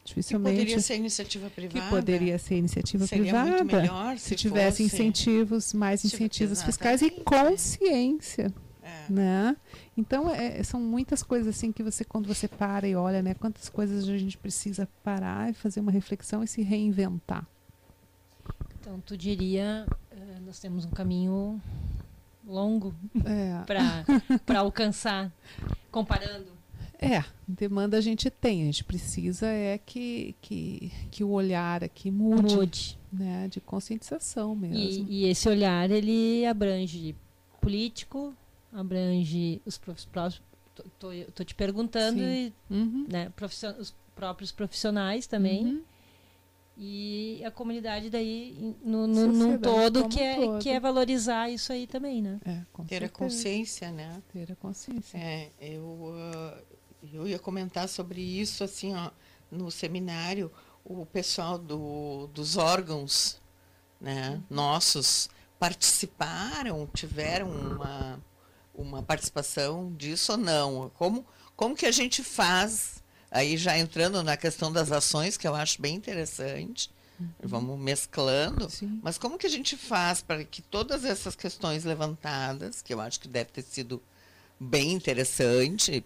[0.03, 0.55] Dificilmente.
[0.55, 1.79] Que poderia ser iniciativa privada.
[1.79, 3.49] Que poderia ser iniciativa Seria privada.
[3.49, 4.95] Muito melhor se, se tivesse fosse...
[4.95, 8.53] incentivos, mais incentivos fiscais e consciência.
[8.81, 9.11] É.
[9.11, 9.55] Né?
[9.95, 13.69] Então é, são muitas coisas assim que você quando você para e olha, né, quantas
[13.69, 17.47] coisas a gente precisa parar e fazer uma reflexão e se reinventar.
[18.83, 19.85] Então tu diria
[20.45, 21.59] nós temos um caminho
[22.45, 22.93] longo
[23.25, 23.63] é.
[24.45, 25.31] para alcançar,
[25.89, 26.51] comparando.
[26.99, 32.11] É, demanda a gente tem, a gente precisa é que, que, que o olhar aqui
[32.11, 32.99] mude, mude.
[33.11, 34.77] Né, de conscientização mesmo.
[34.77, 37.15] E, e, esse olhar, ele abrange
[37.59, 38.33] político,
[38.71, 40.41] abrange os próprios,
[40.99, 43.05] tô, te perguntando, e, uhum.
[43.09, 43.31] né,
[43.79, 45.65] os próprios profissionais também.
[45.65, 45.92] Uhum
[46.75, 50.59] e a comunidade daí no, no num todo que é todo.
[50.59, 52.39] que é valorizar isso aí também né?
[52.43, 53.05] É, ter certeza.
[53.05, 54.23] a consciência né?
[54.31, 55.17] Ter a consciência.
[55.17, 56.63] É eu uh,
[57.13, 59.11] eu ia comentar sobre isso assim ó
[59.51, 60.51] no seminário
[60.83, 63.39] o pessoal do, dos órgãos
[64.01, 68.19] né nossos participaram tiveram uma
[68.73, 70.91] uma participação disso ou não?
[70.95, 71.23] Como
[71.55, 73.02] como que a gente faz
[73.33, 77.27] Aí já entrando na questão das ações, que eu acho bem interessante, uhum.
[77.41, 78.69] vamos mesclando.
[78.69, 78.99] Sim.
[79.01, 83.19] Mas como que a gente faz para que todas essas questões levantadas, que eu acho
[83.19, 83.99] que deve ter sido
[84.59, 86.05] bem interessante,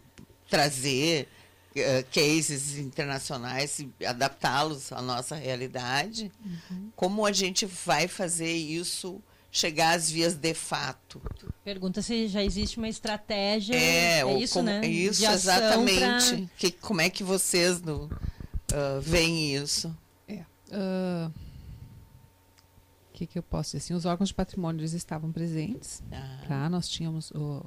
[0.49, 1.27] trazer
[1.75, 6.91] uh, cases internacionais e adaptá-los à nossa realidade, uhum.
[6.95, 9.21] como a gente vai fazer isso
[9.57, 11.21] chegar às vias de fato.
[11.63, 13.75] Pergunta se já existe uma estratégia.
[13.75, 14.85] É, é isso, como, né?
[14.85, 15.99] Isso, exatamente.
[15.99, 16.47] Pra...
[16.57, 19.95] Que, como é que vocês no, uh, veem isso?
[20.27, 20.45] É.
[20.69, 21.31] Uh,
[23.17, 23.77] que, que eu posso dizer?
[23.77, 26.03] Assim, os órgãos de patrimônio eles estavam presentes.
[26.11, 26.43] Ah.
[26.47, 26.69] Tá?
[26.69, 27.65] Nós tínhamos o,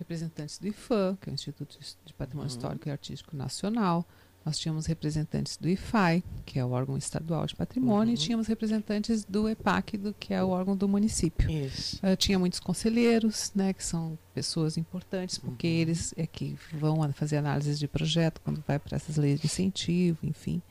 [0.00, 2.56] representantes do IFAM, que é o Instituto de Patrimônio uhum.
[2.56, 4.04] Histórico e Artístico Nacional.
[4.44, 8.14] Nós tínhamos representantes do IFAI, que é o órgão estadual de patrimônio, uhum.
[8.14, 11.48] e tínhamos representantes do EPAC, do, que é o órgão do município.
[12.02, 15.74] Uh, tinha muitos conselheiros, né, que são pessoas importantes, porque uhum.
[15.74, 20.18] eles é que vão fazer análises de projeto quando vai para essas leis de incentivo,
[20.22, 20.62] enfim.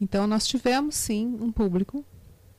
[0.00, 2.04] Então, nós tivemos, sim, um público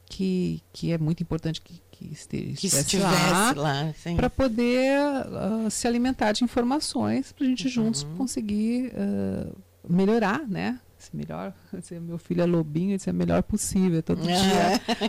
[0.05, 5.71] que, que é muito importante que, que, esteja, que estivesse lá, lá para poder uh,
[5.71, 7.71] se alimentar de informações para a gente uhum.
[7.71, 9.55] juntos conseguir uh,
[9.87, 10.79] melhorar, né?
[10.97, 14.37] Se melhor, se meu filho é lobinho, se é melhor possível, todo dia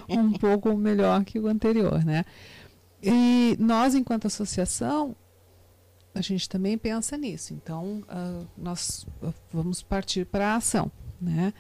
[0.09, 2.25] um pouco melhor que o anterior, né?
[3.03, 5.15] E nós, enquanto associação,
[6.15, 7.53] a gente também pensa nisso.
[7.53, 9.07] Então, uh, nós
[9.53, 11.53] vamos partir para a ação, né?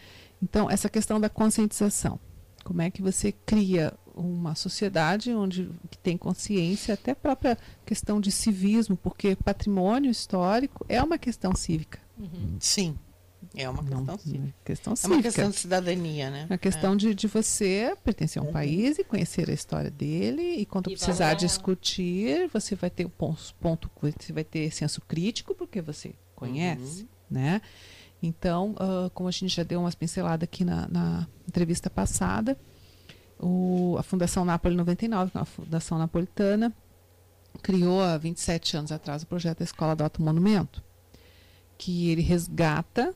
[0.42, 2.18] Então, essa questão da conscientização.
[2.64, 8.20] Como é que você cria uma sociedade onde que tem consciência, até a própria questão
[8.20, 12.04] de civismo, porque patrimônio histórico é uma questão cívica.
[12.18, 12.57] Uhum.
[12.61, 12.98] Sim.
[13.55, 14.55] É uma questão Não, cívica.
[14.64, 15.14] Questão cívica.
[15.14, 16.46] É uma questão de cidadania, né?
[16.48, 16.96] A questão é.
[16.96, 18.53] de, de você pertencer a um uhum.
[18.53, 20.42] país e conhecer a história dele.
[20.57, 25.00] E quando e precisar discutir, você vai ter o ponto, ponto, você vai ter senso
[25.03, 27.09] crítico, porque você conhece, uhum.
[27.31, 27.61] né?
[28.22, 32.59] Então, uh, como a gente já deu umas pinceladas aqui na, na entrevista passada,
[33.38, 36.72] o, a Fundação Napoli 99, que é uma fundação napolitana,
[37.62, 40.83] criou há 27 anos atrás o projeto da Escola do Alto Monumento
[41.77, 43.15] que ele resgata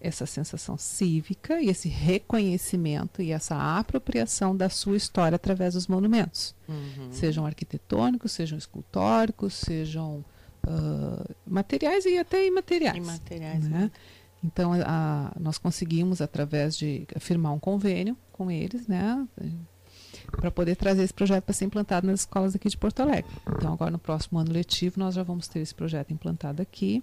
[0.00, 6.54] essa sensação cívica e esse reconhecimento e essa apropriação da sua história através dos monumentos,
[6.68, 7.10] uhum.
[7.10, 10.24] sejam arquitetônicos, sejam escultóricos, sejam
[10.66, 12.96] uh, materiais e até imateriais.
[12.96, 13.64] Imateriais.
[13.64, 13.78] Né?
[13.78, 13.90] né?
[14.44, 19.26] Então, a, nós conseguimos, através de firmar um convênio com eles, né,
[20.30, 23.30] para poder trazer esse projeto para ser implantado nas escolas aqui de Porto Alegre.
[23.56, 27.02] Então, agora no próximo ano letivo, nós já vamos ter esse projeto implantado aqui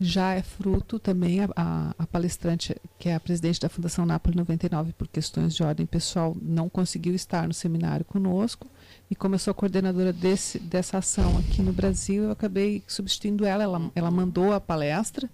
[0.00, 4.34] já é fruto também, a, a, a, palestrante, que é a presidente da Fundação Nápoles
[4.34, 8.66] 99, por questões de ordem pessoal, não conseguiu estar no seminário conosco.
[9.10, 13.62] E como eu sou coordenadora desse, dessa ação aqui no Brasil, eu acabei substituindo ela.
[13.62, 15.28] Ela, ela mandou a palestra,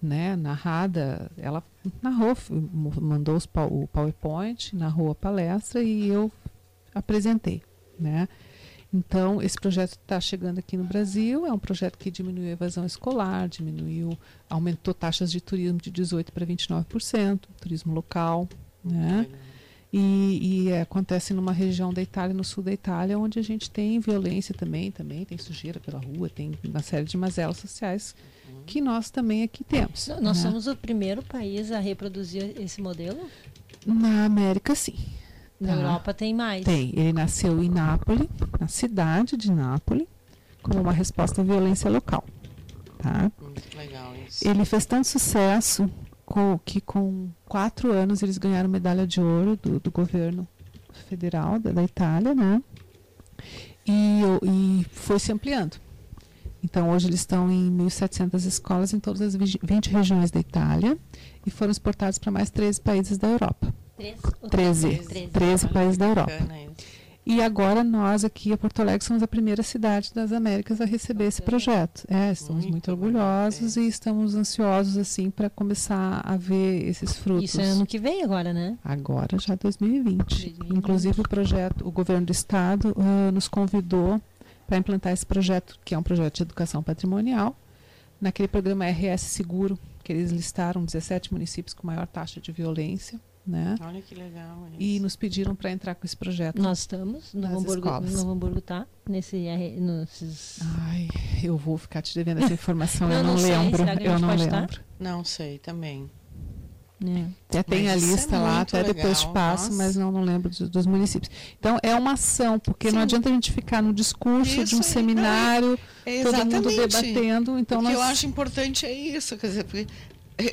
[0.00, 1.62] né, narrada, ela
[2.00, 2.34] narrou,
[2.98, 6.32] mandou os, o PowerPoint, narrou a palestra e eu
[6.94, 7.62] apresentei.
[8.00, 8.26] Né?
[8.92, 12.84] Então, esse projeto está chegando aqui no Brasil, é um projeto que diminuiu a evasão
[12.84, 14.18] escolar, diminuiu,
[14.50, 18.46] aumentou taxas de turismo de 18% para 29%, turismo local,
[18.84, 19.26] né?
[19.90, 23.70] E, e é, acontece numa região da Itália, no sul da Itália, onde a gente
[23.70, 28.14] tem violência também, também tem sujeira pela rua, tem uma série de mazelas sociais
[28.66, 30.08] que nós também aqui temos.
[30.20, 30.50] Nós né?
[30.50, 33.28] somos o primeiro país a reproduzir esse modelo?
[33.86, 34.94] Na América, sim.
[35.62, 35.80] Na tá.
[35.80, 36.64] Europa tem mais.
[36.64, 36.92] Tem.
[36.94, 38.26] Ele nasceu em Nápoles,
[38.58, 40.06] na cidade de Nápoles,
[40.60, 42.24] como uma resposta à violência local.
[42.98, 43.30] Tá?
[43.76, 44.46] legal isso.
[44.46, 45.88] Ele fez tanto sucesso
[46.26, 50.46] com, que com quatro anos eles ganharam medalha de ouro do, do governo
[51.08, 52.60] federal da, da Itália, né?
[53.86, 55.76] E, e foi se ampliando.
[56.62, 60.96] Então, hoje eles estão em 1.700 escolas em todas as 20 regiões da Itália
[61.44, 63.74] e foram exportados para mais 13 países da Europa.
[63.96, 66.32] 13, 13, 13 países da Europa.
[67.24, 71.26] E agora nós aqui a Porto Alegre somos a primeira cidade das Américas a receber
[71.26, 72.04] esse projeto.
[72.08, 77.44] É, estamos muito, muito orgulhosos e estamos ansiosos assim para começar a ver esses frutos.
[77.44, 78.76] Isso é ano que vem agora, né?
[78.82, 80.18] Agora já 2020.
[80.18, 80.76] 2020.
[80.76, 84.20] Inclusive o projeto, o governo do estado uh, nos convidou
[84.66, 87.56] para implantar esse projeto, que é um projeto de educação patrimonial,
[88.20, 93.74] naquele programa RS Seguro, que eles listaram 17 municípios com maior taxa de violência né?
[93.80, 94.66] Olha que legal.
[94.68, 94.76] Isso.
[94.78, 96.60] E nos pediram para entrar com esse projeto.
[96.60, 97.34] Nós estamos.
[97.34, 100.60] Novo Hamburgo, Novo Hamburgo tá nesse, nesses...
[100.88, 101.08] Ai,
[101.42, 103.10] eu vou ficar te devendo essa informação.
[103.10, 103.82] eu não, não lembro.
[104.00, 104.44] Eu não lembro.
[104.44, 104.84] Estar?
[104.98, 106.10] Não sei também.
[107.04, 107.26] É.
[107.48, 108.94] Até tem a é lista é lá, até legal.
[108.94, 109.76] depois te passo, Nossa.
[109.76, 111.30] mas não, não lembro dos, dos, municípios.
[111.58, 112.94] Então, é uma ação, porque Sim.
[112.94, 116.68] não adianta a gente ficar no discurso isso de um aí, seminário, é, todo mundo
[116.68, 117.58] debatendo.
[117.58, 117.92] Então o nós...
[117.92, 119.66] que eu acho importante é isso, quer dizer,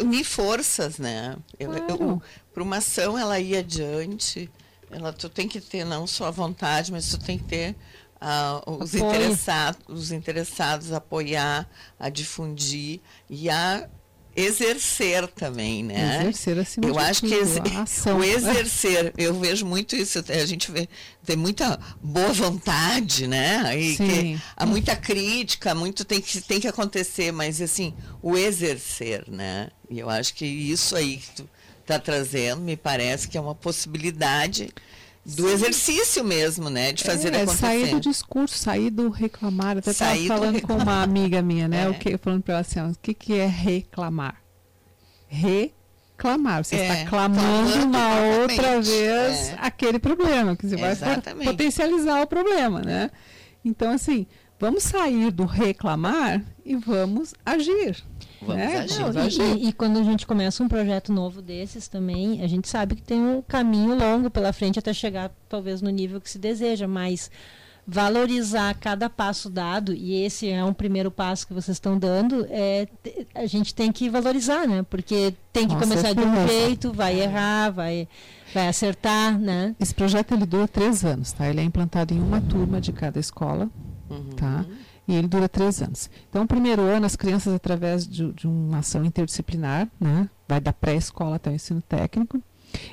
[0.02, 1.36] unir forças, né?
[1.58, 2.22] Claro
[2.60, 4.52] para uma ação ela ir adiante,
[4.92, 7.76] ela, tu tem que ter não só a vontade, mas tu tem que ter
[8.22, 13.00] uh, os, interessados, os interessados a apoiar, a difundir
[13.30, 13.88] e a
[14.40, 16.22] exercer também, né?
[16.22, 20.72] Exercer acima Eu de acho que ex o exercer, eu vejo muito isso, a gente
[20.72, 20.88] vê,
[21.26, 23.80] tem muita boa vontade, né?
[23.80, 29.26] E que, há muita crítica, muito tem que, tem que acontecer, mas assim, o exercer,
[29.30, 29.70] né?
[29.90, 31.50] E eu acho que isso aí que tu,
[31.82, 34.70] está trazendo, me parece que é uma possibilidade
[35.36, 35.54] do Sim.
[35.54, 36.92] exercício mesmo, né?
[36.92, 37.58] De fazer é, acontecer.
[37.60, 39.78] Sair do discurso, sair do reclamar.
[39.78, 41.80] Até estava falando com uma amiga minha, né?
[41.90, 41.90] É.
[41.90, 44.42] O que, falando para ela assim, o que, que é reclamar?
[45.28, 46.64] Reclamar.
[46.64, 49.58] Você é, está clamando uma outra vez é.
[49.60, 50.96] aquele problema, que você vai
[51.46, 53.10] potencializar o problema, né?
[53.64, 54.28] Então, assim,
[54.60, 58.04] vamos sair do reclamar e vamos agir.
[58.42, 59.42] Vamos é, agir, não, agir.
[59.58, 63.02] E, e, quando a gente começa um projeto novo desses também, a gente sabe que
[63.02, 67.32] tem um caminho longo pela frente até chegar talvez no nível que se deseja, mas
[67.88, 72.88] valorizar cada passo dado e esse é um primeiro passo que vocês estão dando é
[73.34, 74.86] a gente tem que valorizar né?
[74.88, 78.08] Porque tem que começar de um jeito vai errar vai
[78.54, 79.76] vai acertar né?
[79.80, 81.50] Esse projeto ele dura três anos tá?
[81.50, 83.68] Ele é implantado em uma turma de cada escola
[84.10, 84.30] uhum.
[84.36, 84.66] tá
[85.10, 86.08] e ele dura três anos.
[86.30, 90.72] Então, o primeiro ano, as crianças, através de, de uma ação interdisciplinar, né, vai da
[90.72, 92.40] pré-escola até o ensino técnico,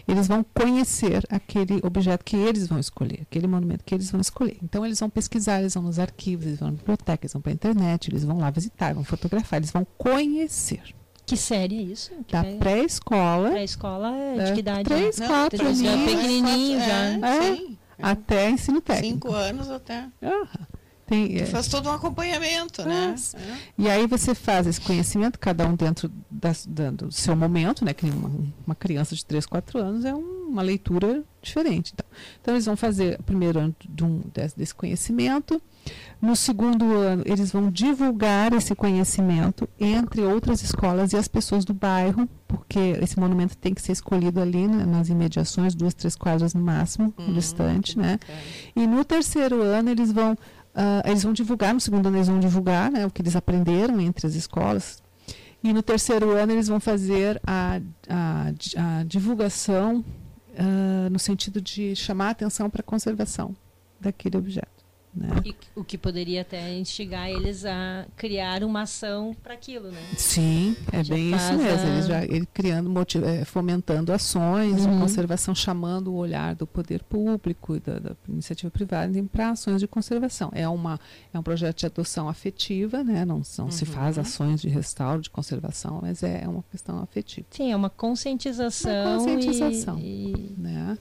[0.08, 4.56] eles vão conhecer aquele objeto que eles vão escolher, aquele monumento que eles vão escolher.
[4.62, 7.52] Então, eles vão pesquisar, eles vão nos arquivos, eles vão na biblioteca, eles vão para
[7.52, 10.94] a internet, eles vão lá visitar, vão fotografar, eles vão conhecer.
[11.26, 12.12] Que série é isso?
[12.26, 13.50] Que da pré-escola.
[13.50, 14.84] Pré-escola é de que idade?
[14.84, 15.82] Três, quatro anos.
[15.82, 17.28] Pequenininho já.
[17.28, 17.66] É, é,
[18.00, 19.28] até ensino técnico.
[19.28, 20.08] Cinco anos até.
[20.22, 20.46] Uhum.
[21.06, 23.14] Tem, é, faz todo um acompanhamento, né?
[23.34, 23.56] É.
[23.78, 27.94] E aí você faz esse conhecimento, cada um dentro da, da, do seu momento, né?
[27.94, 28.30] Que uma,
[28.66, 31.92] uma criança de 3, 4 anos é um, uma leitura diferente.
[31.94, 32.06] Então,
[32.42, 35.62] então, eles vão fazer o primeiro ano de um, desse, desse conhecimento.
[36.20, 41.72] No segundo ano, eles vão divulgar esse conhecimento entre outras escolas e as pessoas do
[41.72, 46.54] bairro, porque esse monumento tem que ser escolhido ali né, nas imediações, duas, três quadras
[46.54, 48.18] no máximo, uhum, distante, né?
[48.74, 50.36] E no terceiro ano, eles vão
[50.76, 53.98] Uh, eles vão divulgar, no segundo ano eles vão divulgar né, o que eles aprenderam
[53.98, 55.02] entre as escolas.
[55.64, 58.48] E no terceiro ano eles vão fazer a, a,
[59.00, 60.04] a divulgação
[60.50, 63.56] uh, no sentido de chamar a atenção para a conservação
[63.98, 64.75] daquele objeto.
[65.16, 65.28] Né?
[65.46, 70.02] E, o que poderia até instigar eles a criar uma ação para aquilo, né?
[70.14, 71.86] Sim, é já bem isso mesmo.
[71.86, 71.90] A...
[71.90, 72.92] Eles já ele criando,
[73.24, 74.92] é, fomentando ações uhum.
[74.92, 79.80] de conservação, chamando o olhar do poder público e da, da iniciativa privada para ações
[79.80, 80.50] de conservação.
[80.52, 81.00] É, uma,
[81.32, 83.24] é um projeto de adoção afetiva, né?
[83.24, 83.70] Não, não uhum.
[83.70, 87.46] se faz ações de restauro, de conservação, mas é, é uma questão afetiva.
[87.50, 89.18] Sim, é uma conscientização.
[89.18, 89.98] Uma conscientização.
[89.98, 90.98] E, né?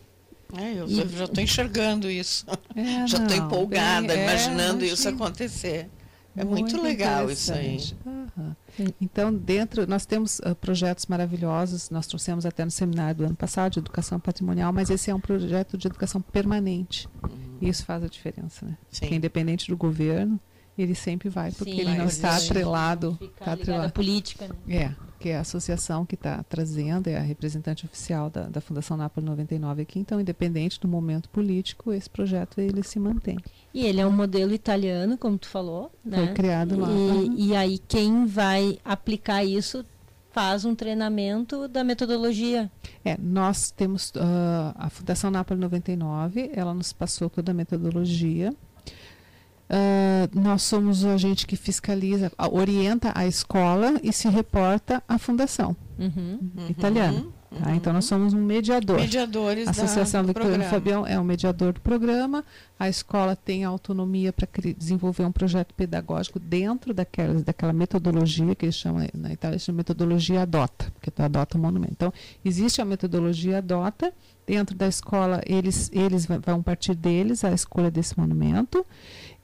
[0.57, 0.95] É, eu e...
[0.95, 2.45] já estou enxergando isso.
[2.75, 5.89] É, já estou empolgada, bem, é, imaginando é, isso acontecer.
[6.37, 7.79] É muito, muito legal isso aí.
[8.05, 8.53] Uhum.
[8.99, 13.71] Então, dentro, nós temos uh, projetos maravilhosos, nós trouxemos até no seminário do ano passado
[13.71, 17.07] de educação patrimonial, mas esse é um projeto de educação permanente.
[17.23, 17.57] Uhum.
[17.61, 18.77] E isso faz a diferença, né?
[18.91, 18.99] Sim.
[19.01, 20.37] Porque independente do governo,
[20.81, 23.17] ele sempre vai, porque Sim, ele não está atrelado.
[23.21, 23.87] Está atrelado.
[23.87, 24.75] à política, né?
[24.75, 28.95] É que é a associação que está trazendo, é a representante oficial da, da Fundação
[28.95, 33.39] Nápoles 99 aqui, então, independente do momento político, esse projeto ele se mantém.
[33.73, 36.17] E ele é um modelo italiano, como tu falou, né?
[36.17, 36.89] Foi criado lá.
[36.91, 39.83] E, e aí quem vai aplicar isso
[40.29, 42.69] faz um treinamento da metodologia.
[43.03, 48.53] É, nós temos uh, a Fundação Nápoles 99, ela nos passou toda a metodologia
[49.67, 55.75] Uh, nós somos o agente que fiscaliza, orienta a escola e se reporta à fundação
[55.97, 57.17] uhum, uhum, italiana.
[57.17, 57.75] Uhum, tá?
[57.75, 58.99] Então nós somos um mediador.
[58.99, 62.45] Mediadores a Associação da, do Fabião é um mediador do programa.
[62.79, 64.47] A escola tem autonomia para
[64.77, 70.43] desenvolver um projeto pedagógico dentro daquela, daquela metodologia que eles chamam na Itália de metodologia
[70.43, 71.93] ADOTA, porque tu adota o monumento.
[71.93, 74.13] Então existe a metodologia ADOTA
[74.45, 78.85] dentro da escola eles eles vão partir deles a escolha desse monumento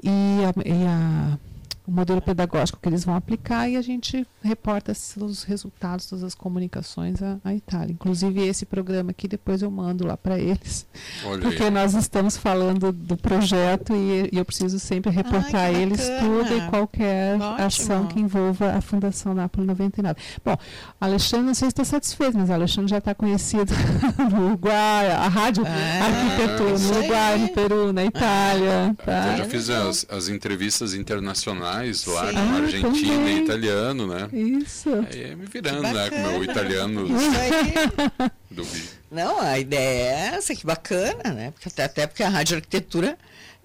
[0.03, 1.37] e a, e a
[1.85, 6.35] o modelo pedagógico que eles vão aplicar e a gente reporta os resultados, todas as
[6.35, 7.93] comunicações à, à Itália.
[7.93, 10.85] Inclusive esse programa aqui depois eu mando lá para eles,
[11.25, 11.71] Olha porque aí.
[11.71, 16.69] nós estamos falando do projeto e, e eu preciso sempre reportar Ai, eles tudo e
[16.69, 17.65] qualquer Ótimo.
[17.65, 20.19] ação que envolva a Fundação Nápoles 99.
[20.45, 20.57] Bom,
[20.99, 23.73] Alexandre não sei se está satisfeito, mas Alexandre já está conhecido
[24.31, 28.95] no Uruguai, a rádio ah, arquitetura no Uruguai, no Peru, na Itália.
[29.03, 29.31] Tá?
[29.31, 32.33] Eu já fiz as, as entrevistas internacionais internacionais lá, Sim.
[32.33, 33.37] com ah, argentino também.
[33.37, 34.29] e italiano, né?
[34.33, 34.89] Isso.
[35.11, 36.09] Aí me virando, né?
[36.09, 37.07] Com o meu italiano
[38.49, 38.67] do
[39.09, 41.51] Não, a ideia é essa, que bacana, né?
[41.51, 43.17] Porque até, até porque a rádio arquitetura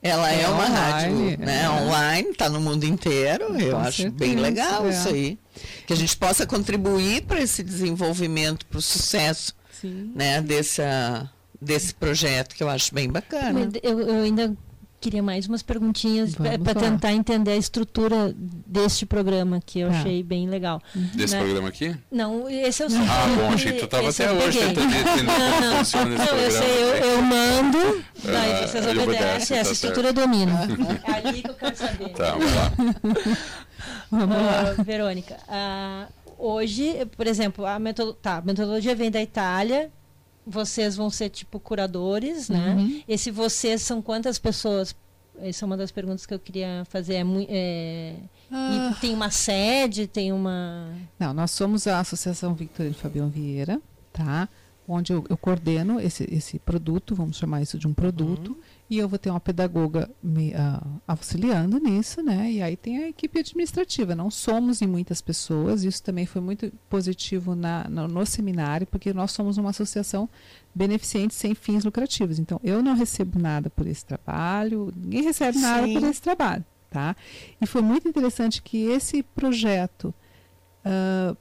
[0.03, 1.71] ela é, é uma online, rádio né, é.
[1.71, 3.47] online, está no mundo inteiro.
[3.47, 4.90] Com eu acho certeza, bem legal é.
[4.90, 5.38] isso aí.
[5.87, 9.55] Que a gente possa contribuir para esse desenvolvimento, para o sucesso
[10.14, 13.69] né, dessa, desse projeto, que eu acho bem bacana.
[13.83, 14.57] Eu, eu ainda
[15.01, 19.97] queria mais umas perguntinhas para tentar entender a estrutura deste programa, que eu é.
[19.97, 20.83] achei bem legal.
[20.95, 21.41] Desse né?
[21.41, 21.95] programa aqui?
[22.11, 25.77] Não, esse é o Ah, bom, achei que tu estava até hoje tentando entender como
[25.79, 26.43] funciona esse não, programa.
[26.43, 30.21] Eu, sei, eu, eu mando, daí ah, vocês obedecem, obedece, essa tá estrutura certo.
[30.21, 30.53] eu domino.
[31.05, 32.09] é ali que eu quero saber.
[32.11, 32.73] Tá, vamos lá.
[34.11, 34.75] vamos lá.
[34.79, 39.91] Uh, Verônica, uh, hoje, por exemplo, a, metod tá, a metodologia vem da Itália,
[40.47, 42.75] vocês vão ser tipo curadores, né?
[42.75, 43.03] Uhum.
[43.09, 44.95] Esse vocês são quantas pessoas?
[45.39, 47.15] Essa é uma das perguntas que eu queria fazer.
[47.15, 48.17] É, é
[48.51, 48.97] ah.
[49.01, 50.95] tem uma sede, tem uma.
[51.19, 53.81] Não, nós somos a Associação Victorino Fabião Vieira,
[54.13, 54.49] tá?
[54.89, 58.53] Onde eu, eu coordeno esse, esse produto, vamos chamar isso de um produto.
[58.53, 62.53] Uhum e eu vou ter uma pedagoga me uh, auxiliando nisso, né?
[62.53, 64.14] E aí tem a equipe administrativa.
[64.14, 69.12] Não somos em muitas pessoas, isso também foi muito positivo na, no, no seminário, porque
[69.12, 70.29] nós somos uma associação
[70.72, 72.38] beneficente sem fins lucrativos.
[72.38, 77.16] Então, eu não recebo nada por esse trabalho, ninguém recebe nada por esse trabalho, tá?
[77.61, 80.14] E foi muito interessante que esse projeto
[80.85, 81.37] uh,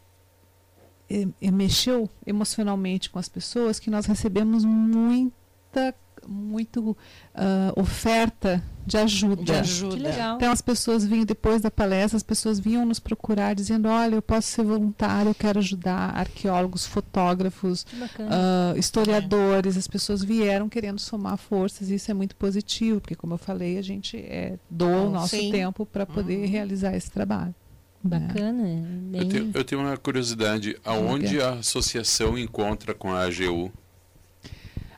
[1.07, 5.93] e, e mexeu emocionalmente com as pessoas, que nós recebemos muita
[6.27, 9.43] muito uh, oferta de ajuda.
[9.43, 10.35] De ajuda.
[10.35, 14.21] Então as pessoas vinham depois da palestra, as pessoas vinham nos procurar dizendo, olha, eu
[14.21, 19.75] posso ser voluntário, eu quero ajudar arqueólogos, fotógrafos, uh, historiadores.
[19.75, 19.79] É.
[19.79, 23.77] As pessoas vieram querendo somar forças e isso é muito positivo, porque como eu falei,
[23.77, 25.51] a gente é, doa o nosso sim.
[25.51, 26.47] tempo para poder uhum.
[26.47, 27.55] realizar esse trabalho.
[28.03, 28.19] Né?
[28.19, 28.63] Bacana.
[28.63, 29.21] Bem...
[29.21, 30.77] Eu, tenho, eu, tenho, uma curiosidade.
[30.85, 33.71] Aonde a associação encontra com a AGU?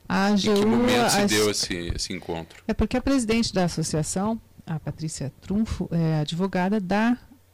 [0.07, 2.63] A AGU, em que momento se deu esse, esse encontro?
[2.67, 7.09] É porque a presidente da associação, a Patrícia Trunfo, é advogada da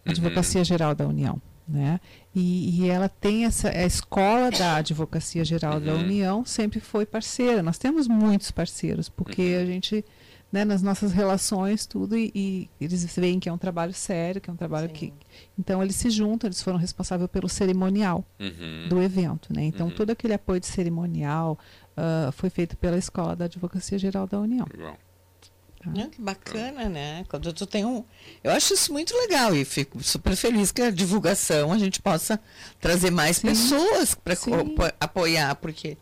[0.06, 0.12] uhum.
[0.12, 0.66] Advocacia uhum.
[0.66, 1.42] Geral da União.
[1.66, 2.00] Né?
[2.36, 5.86] E, e, ela tem essa a escola da Advocacia Geral uhum.
[5.86, 7.64] da União sempre foi parceira.
[7.64, 9.62] Nós temos muitos parceiros porque uhum.
[9.62, 10.06] a gente
[10.54, 14.52] né, nas nossas relações tudo e, e, eles veem que é um trabalho sério, que
[14.52, 14.94] é um trabalho Sim.
[14.94, 15.14] que
[15.58, 18.88] então eles se juntam, eles foram responsáveis pelo cerimonial uhum.
[18.88, 19.64] do evento, né?
[19.64, 19.96] Então uhum.
[19.96, 21.58] todo aquele apoio de cerimonial,
[21.98, 24.66] uh, foi feito pela Escola da Advocacia Geral da União.
[24.72, 24.98] Legal.
[25.84, 26.08] Tá?
[26.08, 27.26] que bacana, né?
[27.28, 28.06] Quando tu tem um.
[28.42, 32.40] Eu acho isso muito legal e fico super feliz que a divulgação a gente possa
[32.80, 33.48] trazer mais Sim.
[33.48, 34.36] pessoas para
[35.00, 35.98] apoiar, porque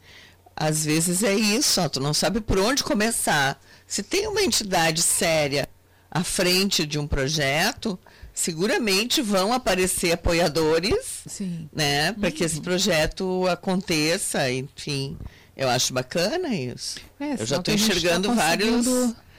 [0.56, 3.60] às vezes é isso, ó, tu não sabe por onde começar.
[3.88, 5.68] Se tem uma entidade séria
[6.12, 7.98] à frente de um projeto,
[8.34, 11.68] seguramente vão aparecer apoiadores, Sim.
[11.74, 12.64] né, para que esse uhum.
[12.64, 15.18] projeto aconteça, enfim.
[15.56, 16.99] Eu acho bacana isso.
[17.20, 18.88] É, eu já estou tá enxergando tá vários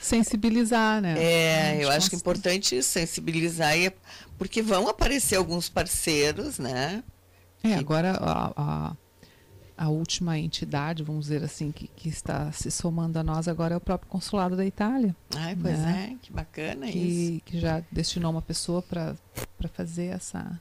[0.02, 1.14] sensibilizar, né?
[1.16, 3.92] É, eu acho que é importante sensibilizar, e,
[4.36, 7.04] porque vão aparecer alguns parceiros, né?
[7.62, 7.74] É, que...
[7.74, 8.96] agora a, a,
[9.78, 13.76] a, última entidade, vamos dizer assim, que, que está se somando a nós agora é
[13.76, 15.14] o próprio Consulado da Itália.
[15.36, 16.10] Ai, pois né?
[16.12, 17.40] é, que bacana que, isso.
[17.44, 19.16] Que já destinou uma pessoa para
[19.72, 20.60] fazer essa,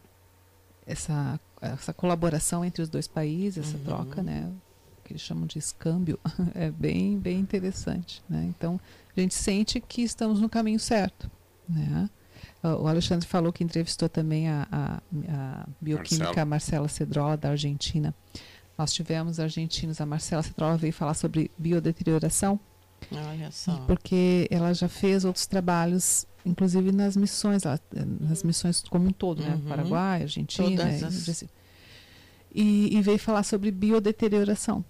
[0.85, 3.83] essa, essa colaboração entre os dois países, essa uhum.
[3.83, 4.47] troca, né?
[5.03, 6.19] Que eles chamam de escâmbio,
[6.55, 8.21] é bem, bem interessante.
[8.29, 8.45] Né?
[8.49, 8.79] Então,
[9.15, 11.29] a gente sente que estamos no caminho certo.
[11.67, 12.09] Né?
[12.63, 18.13] O Alexandre falou que entrevistou também a, a, a bioquímica Marcela Cedrola, da Argentina.
[18.77, 22.59] Nós tivemos argentinos, a Marcela Cedrola veio falar sobre biodeterioração.
[23.11, 23.77] Olha só.
[23.87, 27.63] Porque ela já fez outros trabalhos, inclusive nas missões,
[28.19, 29.49] nas missões como um todo, né?
[29.49, 29.57] uhum.
[29.57, 29.69] né?
[29.69, 30.83] Paraguai, Argentina.
[30.85, 31.43] As...
[32.53, 34.83] E, e veio falar sobre biodeterioração.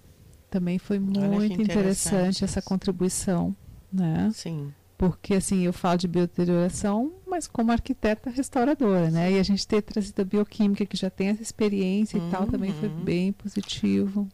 [0.50, 3.56] Também foi muito interessante, interessante essa contribuição
[3.92, 4.30] né?
[4.32, 4.72] Sim.
[4.96, 9.32] Porque assim, eu falo de biodeterioração, mas como arquiteta restauradora, né?
[9.32, 12.28] E a gente ter trazido a bioquímica que já tem essa experiência uhum.
[12.28, 13.04] e tal também foi uhum.
[13.04, 14.28] bem positivo.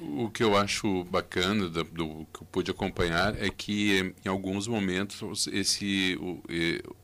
[0.00, 4.66] O que eu acho bacana do, do, que eu pude acompanhar é que em alguns
[4.66, 6.42] momentos esse, o,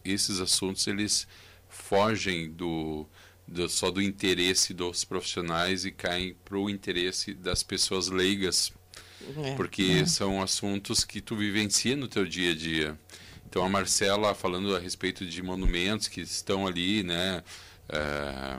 [0.05, 1.26] esses assuntos eles
[1.68, 3.07] fogem do,
[3.49, 8.72] do, só do interesse dos profissionais e caem para o interesse das pessoas leigas
[9.36, 10.07] é, porque é.
[10.07, 12.99] são assuntos que tu vivencia no teu dia a dia.
[13.49, 17.42] Então a Marcela falando a respeito de monumentos que estão ali, né?
[17.91, 18.59] É,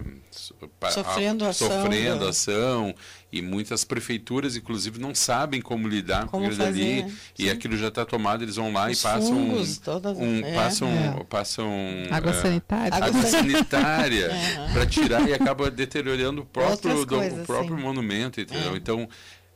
[0.91, 2.29] sofrendo a, ação, sofrendo né?
[2.29, 2.95] ação
[3.31, 7.05] e muitas prefeituras inclusive não sabem como lidar como com aquilo ali
[7.37, 10.55] e aquilo já está tomado eles vão lá Os e passam fungos, todas, um, é,
[10.55, 11.23] passam é.
[11.25, 11.71] passam
[12.09, 14.29] água é, sanitária água sanitária
[14.73, 18.73] para tirar e acaba deteriorando o próprio do, o próprio monumento entendeu?
[18.73, 18.77] É.
[18.77, 19.07] então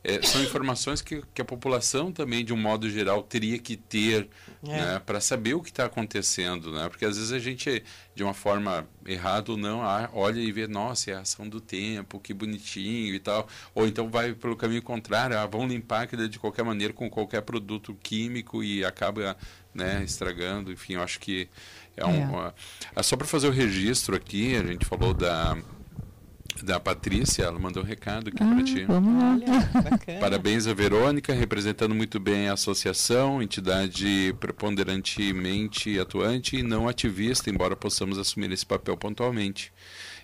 [0.04, 4.28] é, são informações que, que a população também, de um modo geral, teria que ter
[4.62, 4.68] é.
[4.68, 6.70] né, para saber o que está acontecendo.
[6.70, 6.86] Né?
[6.90, 7.82] Porque às vezes a gente,
[8.14, 9.80] de uma forma errada ou não,
[10.12, 13.48] olha e vê, nossa, é a ação do tempo, que bonitinho e tal.
[13.74, 17.40] Ou então vai pelo caminho contrário, ah, vão limpar aquilo de qualquer maneira com qualquer
[17.40, 19.34] produto químico e acaba
[19.74, 20.70] né, estragando.
[20.70, 21.48] Enfim, eu acho que
[21.96, 22.46] é um.
[22.94, 23.02] É.
[23.02, 25.56] Só para fazer o registro aqui, a gente falou da
[26.64, 28.84] da Patrícia, ela mandou um recado aqui ah, para ti.
[28.84, 29.38] Vamos lá.
[29.74, 37.50] Olha, Parabéns a Verônica, representando muito bem a associação, entidade preponderantemente atuante e não ativista,
[37.50, 39.72] embora possamos assumir esse papel pontualmente.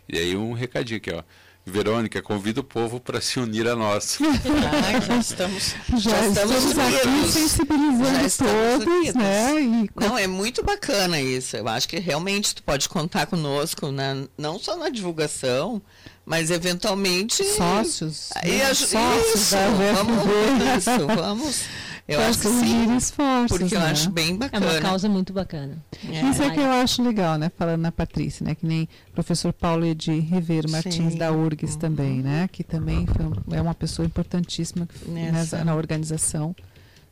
[0.08, 1.22] E aí um recadinho aqui, ó.
[1.70, 4.18] Verônica, convida o povo para se unir a nós.
[4.72, 9.60] Ah, já estamos, já, já estamos, estamos aqui sensibilizando estamos todos, né?
[9.60, 9.90] E...
[9.94, 11.56] Não, é muito bacana isso.
[11.56, 14.26] Eu acho que realmente tu pode contar conosco, né?
[14.36, 15.82] não só na divulgação,
[16.24, 18.74] mas eventualmente sócios, né?
[18.74, 19.56] sócios isso,
[19.94, 21.64] vamos, isso, vamos
[22.08, 23.80] eu acho que sim, esforços, porque né?
[23.80, 24.66] eu acho bem bacana.
[24.66, 25.76] É uma causa muito bacana.
[26.08, 26.28] É.
[26.28, 27.50] Isso é que eu acho legal, né?
[27.56, 28.54] Falando na Patrícia, né?
[28.54, 31.18] Que nem o professor Paulo Edi Rivero Martins sim.
[31.18, 31.78] da URGS uhum.
[31.78, 32.48] também, né?
[32.50, 36.54] Que também foi, é uma pessoa importantíssima nessa, na organização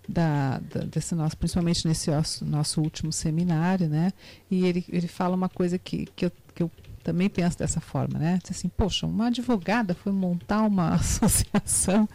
[0.09, 4.13] da, da, desse nosso, principalmente nesse nosso, nosso último seminário, né?
[4.51, 6.71] E ele, ele fala uma coisa que, que, eu, que eu
[7.09, 8.39] também penso dessa forma, né?
[8.43, 12.07] Diz assim, poxa, uma advogada foi montar uma associação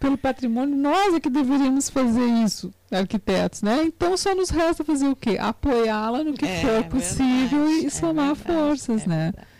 [0.00, 3.84] pelo patrimônio, nós é que deveríamos fazer isso, arquitetos, né?
[3.84, 5.36] Então só nos resta fazer o quê?
[5.38, 9.24] Apoiá-la no que é, for possível verdade, e somar é verdade, forças, é né?
[9.24, 9.57] Verdade.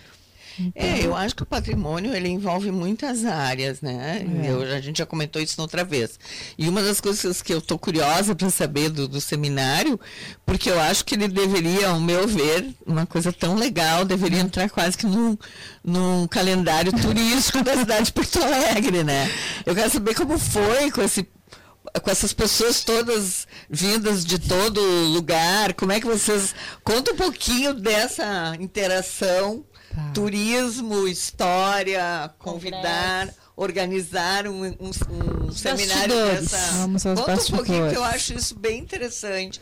[0.59, 4.27] Então, é, eu acho que o patrimônio ele envolve muitas áreas, né?
[4.43, 4.51] É.
[4.51, 6.19] Eu, a gente já comentou isso outra vez.
[6.57, 9.99] E uma das coisas que eu estou curiosa para saber do, do, seminário,
[10.45, 14.69] porque eu acho que ele deveria, ao meu ver, uma coisa tão legal, deveria entrar
[14.69, 15.37] quase que num,
[15.85, 19.31] num calendário turístico da cidade de Porto Alegre, né?
[19.65, 21.27] Eu quero saber como foi com esse
[22.03, 26.55] com essas pessoas todas vindas de todo lugar, como é que vocês
[26.85, 29.65] conta um pouquinho dessa interação
[29.99, 30.11] Tá.
[30.15, 33.53] Turismo, história, convidar, Congresso.
[33.57, 34.91] organizar um, um,
[35.43, 36.57] um seminário dessa.
[36.77, 37.51] Vamos aos Conta bastidores.
[37.51, 39.61] um pouquinho que eu acho isso bem interessante.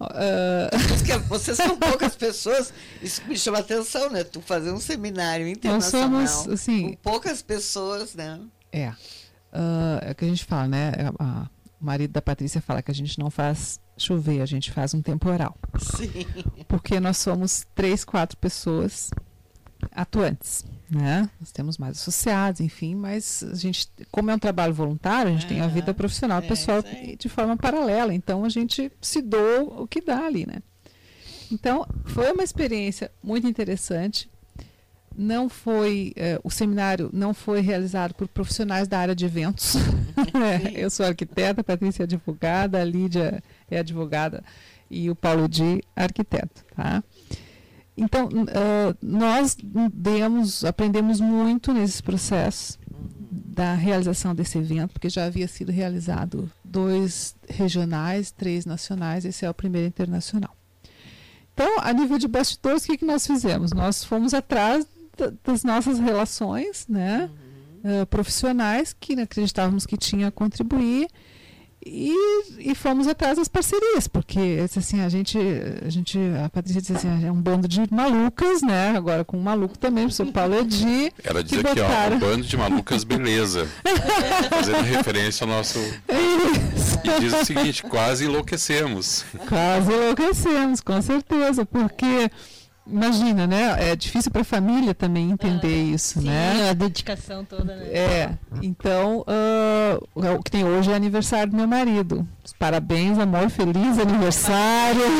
[0.00, 1.28] Uh...
[1.28, 2.72] vocês são poucas pessoas,
[3.02, 4.24] isso me chama atenção, né?
[4.24, 8.40] Tu fazer um seminário internacional Nós somos, assim, com poucas pessoas, né?
[8.72, 8.88] É.
[8.88, 10.92] Uh, é o que a gente fala, né?
[11.18, 14.72] A, a, o marido da Patrícia fala que a gente não faz chover, a gente
[14.72, 15.54] faz um temporal.
[15.78, 16.26] Sim.
[16.66, 19.10] Porque nós somos três, quatro pessoas
[19.92, 20.64] atuantes.
[20.90, 21.28] Né?
[21.40, 25.46] Nós temos mais associados, enfim, mas a gente, como é um trabalho voluntário, a gente
[25.46, 26.82] tem a vida profissional é, pessoal
[27.18, 30.56] de forma paralela, então a gente se doa o que dá ali, né?
[31.50, 34.28] Então, foi uma experiência muito interessante.
[35.16, 39.74] Não foi, eh, o seminário não foi realizado por profissionais da área de eventos.
[40.74, 44.44] Eu sou arquiteta, Patrícia é advogada, a Lídia é advogada
[44.90, 47.02] e o Paulo Di, arquiteto, tá?
[47.96, 49.56] Então, uh, nós
[49.92, 52.78] demos, aprendemos muito nesses processos
[53.56, 59.50] da realização desse evento, porque já havia sido realizado dois regionais, três nacionais, esse é
[59.50, 60.54] o primeiro internacional.
[61.54, 63.72] Então, a nível de bastidores, o que, que nós fizemos?
[63.72, 64.86] Nós fomos atrás
[65.42, 67.30] das nossas relações né,
[67.82, 68.02] uhum.
[68.02, 71.08] uh, profissionais, que acreditávamos que tinha a contribuir,
[71.88, 72.12] e,
[72.58, 75.38] e, fomos atrás das parcerias, porque assim, a gente,
[75.84, 78.96] a gente, a Patrícia disse assim, é um bando de malucas, né?
[78.96, 81.12] Agora com um maluco também, o seu Paulo Edi.
[81.22, 82.14] Ela diz aqui, botaram...
[82.14, 83.68] ó, um bando de malucas, beleza.
[84.50, 85.78] Fazendo referência ao nosso.
[85.78, 86.98] Isso.
[87.04, 89.24] E diz o seguinte, quase enlouquecemos.
[89.48, 92.28] Quase enlouquecemos, com certeza, porque
[92.86, 93.90] Imagina, né?
[93.90, 96.70] É difícil para a família também entender ah, isso, sim, né?
[96.70, 97.86] a dedicação toda, né?
[97.88, 98.30] É.
[98.62, 102.26] Então, uh, o que tem hoje é aniversário do meu marido.
[102.58, 105.02] Parabéns, amor, feliz aniversário.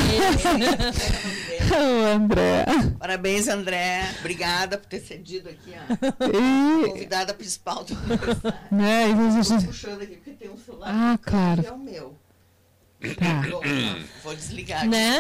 [1.75, 2.65] o André.
[2.99, 4.15] Parabéns, André.
[4.21, 5.87] Obrigada por ter cedido aqui a
[6.27, 6.89] e...
[6.89, 8.59] convidada principal do aniversário.
[8.71, 9.41] Né?
[9.41, 11.63] Estou puxando aqui porque tem um celular ah, claro.
[11.63, 12.15] que é o meu.
[13.15, 13.43] Tá.
[14.23, 14.89] Vou desligar.
[14.89, 15.19] Né?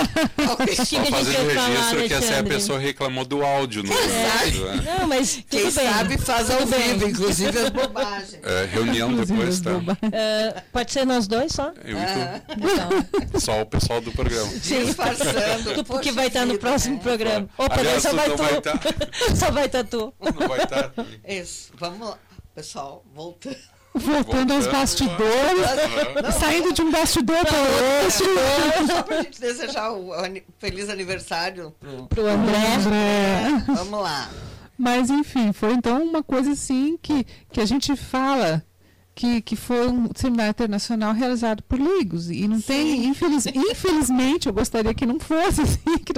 [0.52, 0.74] okay.
[0.76, 3.96] Só fazendo registro que essa é a pessoa reclamou do áudio no é.
[3.96, 4.98] Né?
[4.98, 5.70] Não, mas quem bem.
[5.70, 8.38] sabe faz ao vivo, inclusive as bobagens.
[8.42, 9.72] É, reunião depois, tá?
[9.76, 11.72] Uh, pode ser nós dois só?
[11.84, 13.40] Eu então.
[13.40, 14.50] Só o pessoal do programa.
[14.54, 15.74] Disfarçando.
[15.74, 17.02] Tu porque vai estar no próximo né?
[17.02, 17.48] programa.
[17.58, 18.36] Opa, Aliás, só vai tu.
[18.36, 18.80] Vai tá.
[19.36, 20.14] só vai estar tu.
[20.20, 20.92] Não vai estar.
[21.26, 21.70] Isso.
[21.78, 22.18] Vamos lá.
[22.54, 23.77] Pessoal, voltando.
[23.94, 25.62] Voltando aos bastidores,
[26.22, 28.86] não, saindo de um bastidor para outro.
[28.86, 30.12] Só para a gente desejar o
[30.58, 31.74] feliz aniversário
[32.08, 32.74] para o André.
[32.74, 33.64] André.
[33.66, 34.30] Vamos lá.
[34.78, 38.64] Mas enfim, foi então uma coisa assim que, que a gente fala
[39.18, 42.30] que, que foi um seminário internacional realizado por leigos.
[42.30, 42.66] E não Sim.
[42.66, 46.12] tem infeliz, infelizmente eu gostaria que não fosse assim, que,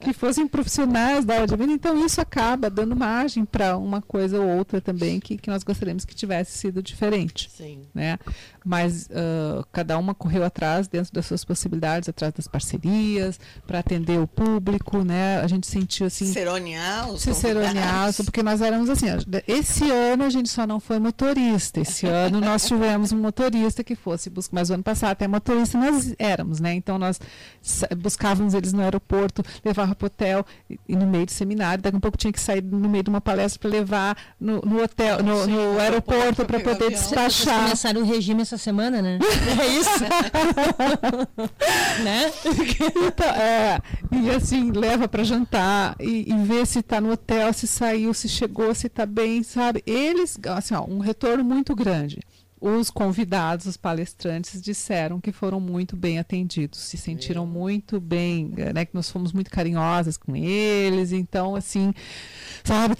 [0.00, 4.40] que fossem profissionais da área de venda então isso acaba dando margem para uma coisa
[4.40, 7.82] ou outra também que, que nós gostaríamos que tivesse sido diferente Sim.
[7.94, 8.18] né?
[8.64, 14.18] Mas uh, cada uma correu atrás dentro das suas possibilidades atrás das parcerias para atender
[14.18, 15.40] o público né?
[15.42, 19.06] A gente sentiu assim cerimonial cerimonial porque nós éramos assim
[19.46, 23.96] esse ano a gente só não foi motorista esse ano nós tivemos um motorista que
[23.96, 26.74] fosse buscar, mas o ano passado até motorista nós éramos, né?
[26.74, 27.20] Então nós
[27.98, 30.46] buscávamos eles no aeroporto, levava para o hotel
[30.88, 33.10] e, no meio do seminário, daqui a um pouco tinha que sair no meio de
[33.10, 37.30] uma palestra para levar no, no, hotel, no, Sim, no aeroporto para poder despachar.
[37.30, 39.18] Vocês começaram o regime essa semana, né?
[39.58, 40.04] É isso.
[42.04, 42.32] né?
[43.06, 43.80] Então, é,
[44.12, 48.28] e assim, leva para jantar e, e vê se está no hotel, se saiu, se
[48.28, 49.82] chegou, se está bem, sabe?
[49.86, 52.20] Eles, assim, ó, um retorno muito grande
[52.60, 57.46] os convidados, os palestrantes, disseram que foram muito bem atendidos, se sentiram é.
[57.46, 61.92] muito bem, né, que nós fomos muito carinhosas com eles, então, assim,
[62.64, 62.94] sabe,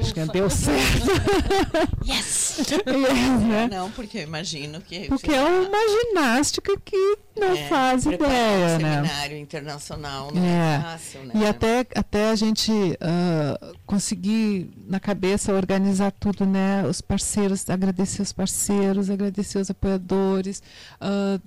[0.00, 1.06] acho que deu certo.
[2.04, 2.58] yes!
[2.58, 3.68] yes né?
[3.70, 5.06] Não, porque eu imagino que...
[5.06, 9.02] Porque é uma ginástica que não é, faz ideia, um né?
[9.02, 11.32] seminário internacional não é, é fácil, né?
[11.34, 16.84] E até, até a gente uh, conseguir, na cabeça, organizar tudo, né?
[16.86, 20.62] Os parceiros, agradecer os parceiros, agradecer os apoiadores,
[21.00, 21.40] uh,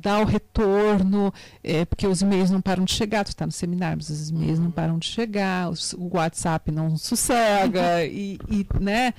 [0.00, 1.32] dar o retorno,
[1.62, 4.58] é, porque os e-mails não param de chegar, tu está no seminário, mas os e-mails
[4.58, 4.66] uhum.
[4.66, 9.14] não param de chegar, os, o WhatsApp não sossega, e, e, né?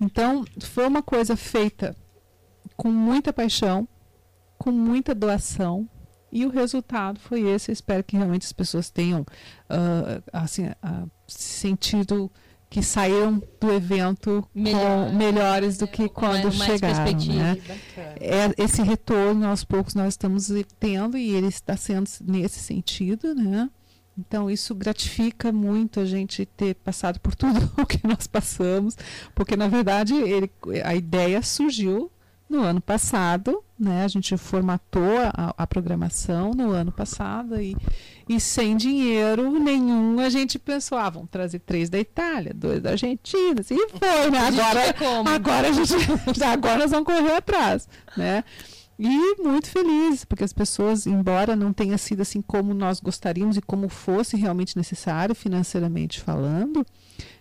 [0.00, 1.96] Então, foi uma coisa feita
[2.76, 3.86] com muita paixão,
[4.60, 5.88] com muita doação,
[6.30, 7.70] e o resultado foi esse.
[7.70, 12.30] Eu espero que realmente as pessoas tenham uh, assim, uh, sentido
[12.68, 17.12] que saíram do evento Melhor, com, melhores do que quando chegaram.
[17.26, 17.58] Né?
[18.20, 20.48] É, esse retorno, aos poucos, nós estamos
[20.78, 23.34] tendo e ele está sendo nesse sentido.
[23.34, 23.68] Né?
[24.16, 28.96] Então, isso gratifica muito a gente ter passado por tudo o que nós passamos,
[29.34, 30.48] porque, na verdade, ele,
[30.84, 32.12] a ideia surgiu
[32.48, 37.74] no ano passado, né, a gente formatou a, a, programação no ano passado e,
[38.28, 42.90] e sem dinheiro nenhum a gente pensou, ah, vamos trazer três da Itália, dois da
[42.90, 44.38] Argentina, e foi, né?
[44.38, 45.94] Agora, agora a gente,
[46.44, 48.44] agora nós vamos correr atrás, né?
[48.98, 53.62] E muito feliz, porque as pessoas, embora não tenha sido assim como nós gostaríamos e
[53.62, 56.84] como fosse realmente necessário financeiramente falando,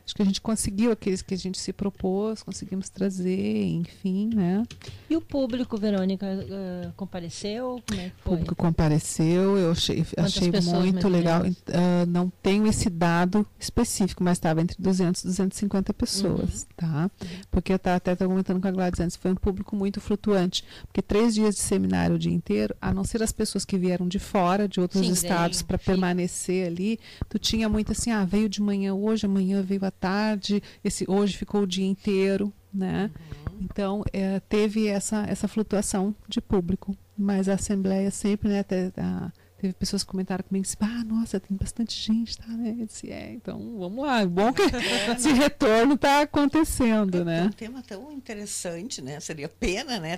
[0.10, 4.64] acho que a gente conseguiu aqueles que a gente se propôs, conseguimos trazer, enfim, né?
[5.08, 7.82] E o público, Verônica, uh, compareceu?
[7.88, 8.34] Como é que foi?
[8.34, 11.44] O público compareceu, eu achei, achei muito legal.
[11.44, 16.68] Uh, não tenho esse dado específico, mas estava entre 200 e 250 pessoas, uhum.
[16.76, 17.12] tá?
[17.52, 21.04] Porque eu estava até comentando com a Gladys antes, foi um público muito flutuante, porque
[21.04, 24.18] três dias de seminário o dia inteiro, a não ser as pessoas que vieram de
[24.18, 27.00] fora, de outros Sim, estados, para permanecer ali,
[27.30, 31.38] tu tinha muito assim, ah, veio de manhã hoje, amanhã veio à tarde, esse hoje
[31.38, 33.12] ficou o dia inteiro, né?
[33.50, 33.58] Uhum.
[33.62, 38.66] Então é, teve essa essa flutuação de público, mas a assembleia sempre, né?
[38.98, 42.48] A, teve pessoas que comentaram comigo disse, ah, nossa, tem bastante gente, tá?
[42.48, 42.78] Né?
[42.80, 44.66] Eu disse, é, então vamos lá, bom que é,
[45.14, 47.40] esse retorno está acontecendo, é, né?
[47.40, 49.20] É um tema tão interessante, né?
[49.20, 50.16] Seria pena, né?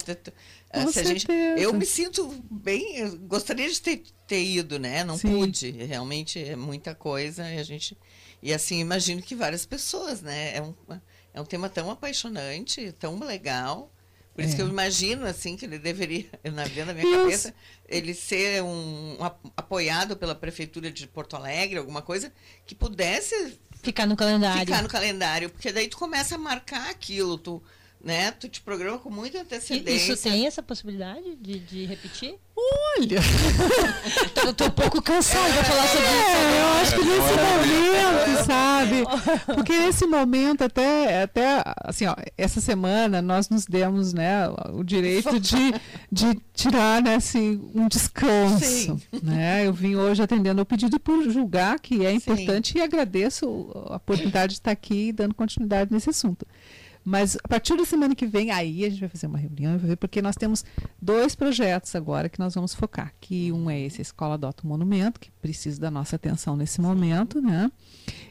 [0.72, 1.28] Com Se gente,
[1.58, 5.04] eu me sinto bem, gostaria de ter, ter ido, né?
[5.04, 5.32] Não Sim.
[5.32, 7.98] pude, realmente é muita coisa e a gente
[8.42, 10.56] e assim, imagino que várias pessoas, né?
[10.58, 10.74] É um,
[11.34, 13.94] é um tema tão apaixonante, tão legal.
[14.34, 14.56] Por isso é.
[14.56, 17.12] que eu imagino, assim, que ele deveria, na minha isso.
[17.12, 17.56] cabeça,
[17.88, 19.24] ele ser um, um,
[19.58, 22.32] apoiado pela Prefeitura de Porto Alegre, alguma coisa
[22.66, 23.60] que pudesse...
[23.84, 24.66] Ficar no calendário.
[24.66, 27.62] Ficar no calendário, porque daí tu começa a marcar aquilo, tu
[28.04, 28.32] né?
[28.32, 30.14] Tu te programa com muita antecedência.
[30.14, 32.36] Isso tem essa possibilidade de, de repetir?
[32.56, 33.20] Olha!
[34.46, 36.30] eu tô um pouco cansada é, de falar sobre isso.
[36.30, 39.56] É, eu acho que nesse momento, sabe?
[39.56, 45.40] Porque nesse momento, até, até assim, ó, essa semana nós nos demos né, o direito
[45.40, 45.74] de,
[46.12, 48.66] de tirar né, assim, um descanso.
[48.66, 49.02] Sim.
[49.24, 49.66] Né?
[49.66, 52.80] Eu vim hoje atendendo o pedido por julgar que é importante Sim.
[52.80, 56.46] e agradeço a oportunidade de estar aqui dando continuidade nesse assunto.
[57.04, 60.22] Mas a partir da semana que vem, aí a gente vai fazer uma reunião, porque
[60.22, 60.64] nós temos
[61.02, 63.14] dois projetos agora que nós vamos focar.
[63.20, 66.80] Que um é esse, a Escola Adota um Monumento, que precisa da nossa atenção nesse
[66.80, 67.72] momento, né?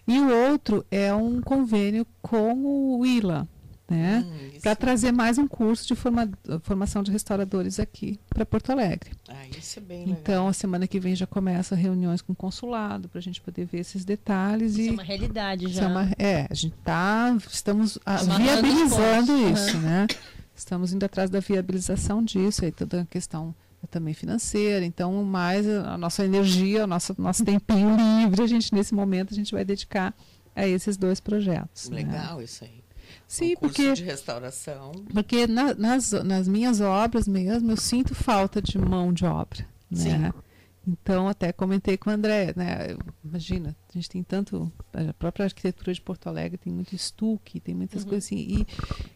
[0.06, 3.48] E o outro é um convênio com o ILA,
[3.90, 4.24] né?
[4.24, 6.30] Hum, para trazer mais um curso de forma,
[6.62, 9.10] formação de restauradores aqui para Porto Alegre.
[9.28, 10.18] Ah, isso é bem legal.
[10.20, 13.66] Então, a semana que vem já começa reuniões com o consulado para a gente poder
[13.66, 14.72] ver esses detalhes.
[14.76, 15.82] Isso e é uma realidade já.
[15.82, 20.06] É, uma, é, a gente tá, estamos a, viabilizando isso, né?
[20.54, 23.54] Estamos indo atrás da viabilização disso, aí toda a questão
[23.90, 28.94] também financeira, então mais a nossa energia, o nosso, nosso tempinho livre, a gente nesse
[28.94, 30.14] momento a gente vai dedicar
[30.54, 31.88] a esses dois projetos.
[31.88, 31.96] Né?
[31.96, 32.44] Legal né?
[32.44, 32.84] isso aí.
[33.30, 34.90] Sim, um porque de restauração.
[35.12, 40.32] Porque na, nas, nas minhas obras mesmo eu sinto falta de mão de obra, né?
[40.34, 40.40] Sim.
[40.86, 42.96] Então, até comentei com o André, né?
[43.22, 44.72] Imagina, a gente tem tanto.
[44.94, 48.08] A própria arquitetura de Porto Alegre tem muito estuque, tem muitas uhum.
[48.08, 48.36] coisas assim.
[48.38, 48.66] E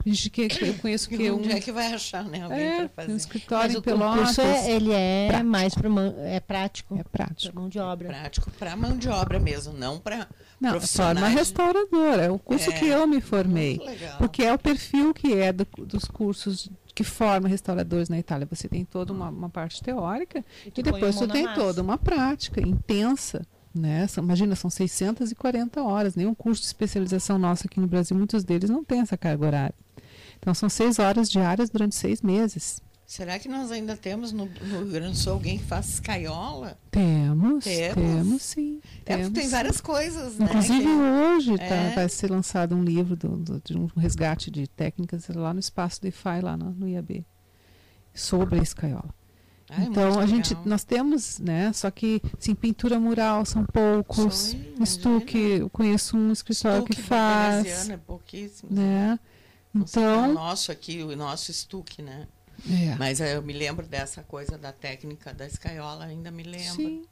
[0.05, 1.31] a gente que, eu conheço que.
[1.31, 2.43] Onde um, é que vai achar, né?
[2.43, 3.13] Alguém é, fazer.
[3.13, 4.39] Um escritório Mas em Pelotas.
[4.39, 5.51] É, ele é prático.
[5.51, 5.89] mais para
[6.19, 6.99] é prático.
[6.99, 7.59] É prático.
[7.59, 8.09] mão de obra.
[8.09, 10.29] É prático para mão de obra mesmo, não para.
[10.61, 12.25] Não, forma restauradora.
[12.25, 13.81] É o curso é, que eu me formei.
[14.19, 18.47] Porque é o perfil que é do, dos cursos que forma restauradores na Itália.
[18.51, 22.61] Você tem toda uma, uma parte teórica e, e depois você tem toda uma prática
[22.61, 23.45] intensa.
[23.75, 24.07] Né?
[24.07, 26.15] São, imagina, são 640 horas.
[26.15, 29.75] Nenhum curso de especialização nosso aqui no Brasil, muitos deles não tem essa carga horária.
[30.39, 32.81] Então, são seis horas diárias durante seis meses.
[33.07, 36.79] Será que nós ainda temos no, no Rio Grande do Sul alguém que faz escaiola?
[36.91, 38.81] Temos, temos, temos sim.
[39.05, 40.47] É, temos, tem várias coisas, né?
[40.47, 40.89] Inclusive que...
[40.89, 41.95] hoje tá, é.
[41.95, 46.01] vai ser lançado um livro do, do, de um resgate de técnicas lá no espaço
[46.01, 47.25] do IFAI, lá no, no IAB,
[48.15, 49.15] sobre a escaiola.
[49.69, 55.39] Ai, então a gente nós temos né só que sim pintura mural são poucos estuque
[55.39, 59.19] eu conheço um escritório estuque que faz é pouquíssimo né
[59.75, 62.29] então o nosso aqui o nosso estuque né
[62.71, 62.97] é.
[62.99, 66.75] Mas eu me lembro dessa coisa da técnica da escaiola, ainda me lembro.
[66.75, 67.03] Sim.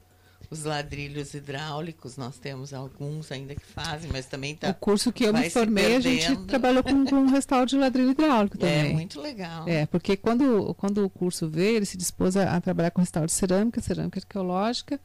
[0.50, 4.68] Os ladrilhos hidráulicos, nós temos alguns ainda que fazem, mas também tá.
[4.68, 8.10] O curso que eu me formei, a gente trabalhou com, com um restauro de ladrilho
[8.10, 8.90] hidráulico é, também.
[8.90, 9.66] É muito legal.
[9.66, 13.26] É, porque quando, quando o curso veio, ele se dispôs a, a trabalhar com restauro
[13.26, 15.00] de cerâmica, cerâmica arqueológica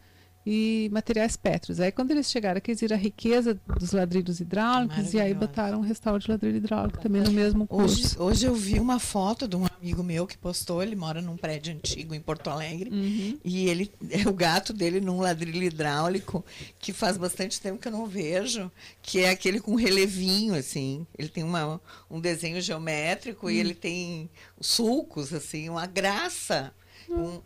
[0.49, 1.81] e materiais pétreos.
[1.81, 5.79] Aí quando eles chegaram aqui, eles viram a riqueza dos ladrilhos hidráulicos e aí botaram
[5.79, 8.15] um restauro de ladrilho hidráulico também no mesmo curso.
[8.15, 11.35] Hoje, hoje eu vi uma foto de um amigo meu que postou, ele mora num
[11.35, 13.37] prédio antigo em Porto Alegre uhum.
[13.43, 16.45] e ele é o gato dele num ladrilho hidráulico
[16.79, 18.71] que faz bastante tempo que eu não vejo,
[19.01, 21.05] que é aquele com relevinho assim.
[21.19, 23.51] Ele tem uma, um desenho geométrico uhum.
[23.51, 23.59] e hum.
[23.59, 24.29] ele tem
[24.61, 26.71] sulcos assim, uma graça.
[27.09, 27.35] Uhum.
[27.35, 27.41] Um,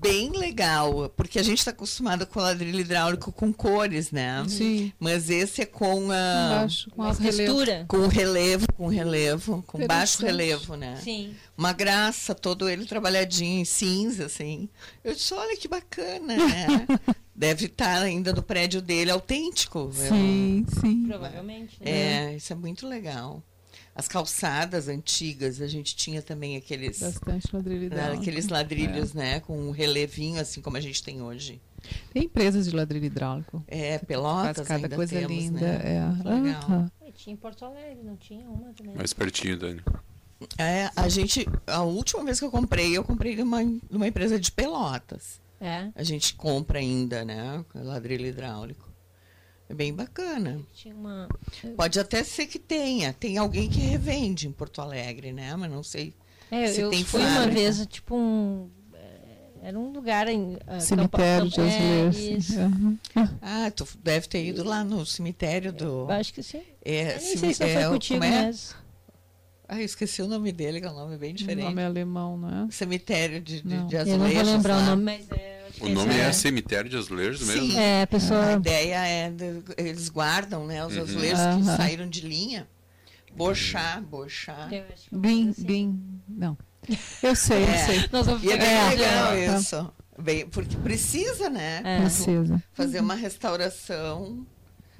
[0.00, 4.44] bem legal, porque a gente está acostumado com ladrilho hidráulico com cores, né?
[4.48, 4.92] Sim.
[4.98, 7.84] Mas esse é com a Embaixo, com as textura.
[7.88, 10.96] Com relevo, com relevo, com baixo relevo, né?
[11.02, 11.34] Sim.
[11.58, 14.68] Uma graça, todo ele trabalhadinho em cinza, assim.
[15.02, 16.86] Eu disse, olha que bacana, né?
[17.34, 19.90] Deve estar ainda no prédio dele autêntico.
[19.92, 20.80] Sim, eu...
[20.80, 21.06] sim.
[21.08, 21.78] Provavelmente.
[21.80, 22.32] Né?
[22.32, 23.42] É, isso é muito legal.
[23.94, 27.00] As calçadas antigas, a gente tinha também aqueles.
[27.00, 29.18] Bastante ladrilho né, Aqueles ladrilhos, é.
[29.18, 29.40] né?
[29.40, 31.60] Com um relevinho, assim como a gente tem hoje.
[32.12, 33.62] Tem empresas de ladrilho hidráulico.
[33.66, 34.56] É, Pelotas.
[34.56, 35.60] Faz cada coisa temos, linda.
[35.60, 35.96] Né?
[35.96, 36.28] É.
[36.28, 36.70] Legal.
[36.70, 36.88] Uhum.
[37.14, 38.94] Tinha em Porto Alegre, não tinha uma também.
[38.94, 39.82] Mais pertinho, Dani.
[40.56, 41.46] É, a gente.
[41.66, 45.40] A última vez que eu comprei, eu comprei numa, numa empresa de Pelotas.
[45.60, 45.90] É.
[45.94, 47.62] A gente compra ainda, né?
[47.74, 48.89] Ladrilho hidráulico.
[49.70, 50.60] É bem bacana.
[50.86, 51.28] Uma...
[51.76, 53.12] Pode até ser que tenha.
[53.12, 55.54] Tem alguém que revende em Porto Alegre, né?
[55.54, 56.12] Mas não sei
[56.50, 58.68] é, se eu tem fui uma vez, tipo um...
[59.62, 60.54] Era um lugar em...
[60.54, 62.56] Uh, cemitério de azulejos.
[62.56, 62.98] É, uhum.
[63.40, 65.84] Ah, tu deve ter ido lá no cemitério do...
[65.84, 66.62] Eu acho que sim.
[66.84, 68.46] É, eu nem sei se é, foi contigo é?
[68.46, 68.74] mesmo.
[69.68, 71.66] Ah, eu esqueci o nome dele, que é um nome bem diferente.
[71.66, 72.70] O nome é alemão, não é?
[72.72, 74.08] Cemitério de, de, de azulejos.
[74.08, 74.82] Eu não vou lembrar lá.
[74.82, 75.59] o nome, mas é...
[75.78, 77.72] O nome é, é Cemitério de Azulejos mesmo?
[77.72, 78.46] Sim, é, a pessoa...
[78.46, 79.30] A ideia é...
[79.30, 80.84] De, eles guardam, né?
[80.84, 81.02] Os uhum.
[81.02, 81.58] azulejos uhum.
[81.60, 82.68] que saíram de linha.
[83.32, 84.68] Bochar, bochar.
[85.12, 86.02] Bim, bim...
[86.28, 86.56] Não.
[87.22, 87.74] Eu sei, é.
[87.74, 88.08] eu sei.
[88.12, 89.56] Nós vamos e é bem legal é.
[89.56, 89.92] isso.
[90.18, 91.80] Bem, porque precisa, né?
[91.84, 92.00] É.
[92.00, 92.62] Precisa.
[92.72, 94.46] Fazer uma restauração.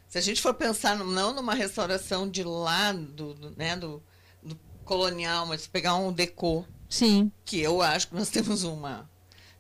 [0.09, 4.03] Se a gente for pensar não numa restauração de lá do, do né, do,
[4.43, 6.65] do colonial, mas pegar um decô.
[6.89, 7.31] Sim.
[7.45, 9.09] Que eu acho que nós temos uma.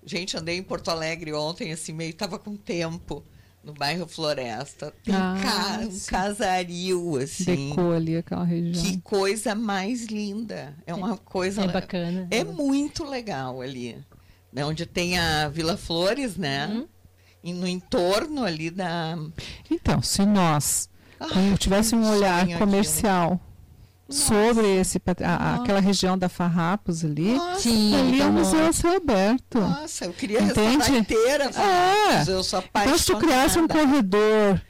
[0.04, 3.24] Gente, andei em Porto Alegre ontem, assim, meio tava com tempo
[3.62, 4.92] no bairro Floresta.
[5.04, 7.68] Tem ah, ca um casario, assim.
[7.68, 8.84] Decô ali, aquela região.
[8.84, 10.74] Que coisa mais linda.
[10.86, 11.62] É uma coisa.
[11.62, 12.26] É bacana.
[12.30, 13.98] É muito legal ali.
[14.52, 16.66] Né, onde tem a Vila Flores, né?
[16.66, 16.88] Uhum.
[17.42, 19.16] E no entorno ali da.
[19.70, 20.88] Então, se nós
[21.20, 21.28] ah,
[21.58, 23.34] tivéssemos um olhar comercial.
[23.34, 23.49] Aquilo
[24.10, 27.34] sobre esse a, aquela região da Farrapos ali.
[27.34, 29.60] Nossa, Sim, ali é o museu a céu aberto.
[29.60, 30.92] Nossa, eu queria Entende?
[30.92, 31.44] inteira.
[31.44, 32.30] É.
[32.30, 34.60] Eu sou então, se tu criasse um corredor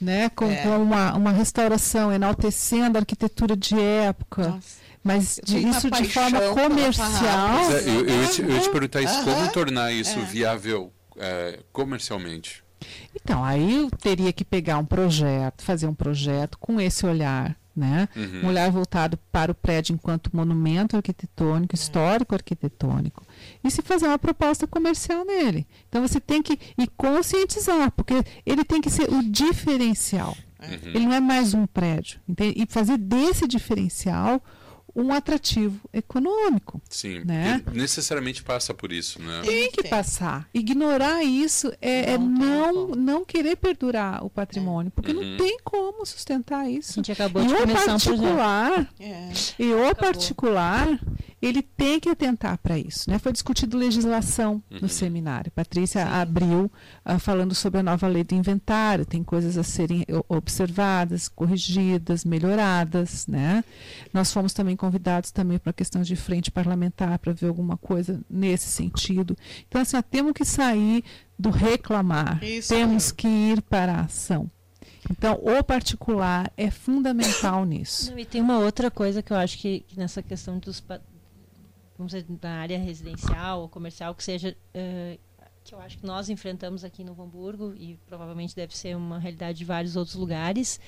[0.00, 0.56] né, com, é.
[0.56, 4.48] com uma, uma restauração enaltecendo a arquitetura de época.
[4.48, 4.80] Nossa.
[5.02, 7.70] Mas de, isso de forma comercial.
[7.70, 10.24] É, eu, eu, te, eu ia te perguntar isso, como tornar isso é.
[10.24, 12.62] viável é, comercialmente?
[13.14, 18.08] Então, aí eu teria que pegar um projeto, fazer um projeto com esse olhar né?
[18.14, 18.42] Uhum.
[18.44, 23.24] Um olhar voltado para o prédio enquanto monumento arquitetônico, histórico arquitetônico,
[23.62, 25.66] e se fazer uma proposta comercial nele.
[25.88, 30.36] Então você tem que ir conscientizar, porque ele tem que ser o diferencial.
[30.60, 30.90] Uhum.
[30.94, 32.20] Ele não é mais um prédio.
[32.28, 32.62] Entende?
[32.62, 34.42] E fazer desse diferencial
[34.94, 36.80] um atrativo econômico.
[36.88, 37.62] Sim, né?
[37.72, 39.42] necessariamente passa por isso, né?
[39.44, 40.48] Tem que passar.
[40.52, 45.22] Ignorar isso é, não, é não, não querer perdurar o patrimônio, porque uhum.
[45.22, 46.92] não tem como sustentar isso.
[46.92, 49.32] A gente acabou e de o começar particular, um é.
[49.58, 49.94] E o acabou.
[49.94, 51.00] particular,
[51.40, 53.08] ele tem que atentar para isso.
[53.08, 53.18] Né?
[53.18, 54.80] Foi discutido legislação uhum.
[54.82, 55.50] no seminário.
[55.50, 56.12] Patrícia Sim.
[56.12, 56.70] abriu
[57.04, 59.06] uh, falando sobre a nova lei do inventário.
[59.06, 63.26] Tem coisas a serem observadas, corrigidas, melhoradas.
[63.26, 63.64] Né?
[64.12, 68.20] Nós fomos também convidados também para a questão de frente parlamentar para ver alguma coisa
[68.28, 69.36] nesse sentido.
[69.66, 71.02] Então, assim, ó, temos que sair
[71.38, 72.42] do reclamar.
[72.44, 73.16] Isso temos mesmo.
[73.16, 74.50] que ir para a ação.
[75.10, 78.10] Então, o particular é fundamental nisso.
[78.10, 80.82] Não, e tem uma outra coisa que eu acho que, que nessa questão dos
[82.00, 84.56] vamos dizer, na área residencial ou comercial, que seja.
[84.74, 85.18] Uh,
[85.62, 89.58] que eu acho que nós enfrentamos aqui no Hamburgo, e provavelmente deve ser uma realidade
[89.58, 90.80] de vários outros lugares,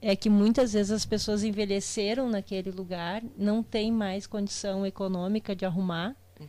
[0.00, 5.64] é que muitas vezes as pessoas envelheceram naquele lugar, não tem mais condição econômica de
[5.64, 6.46] arrumar, uhum.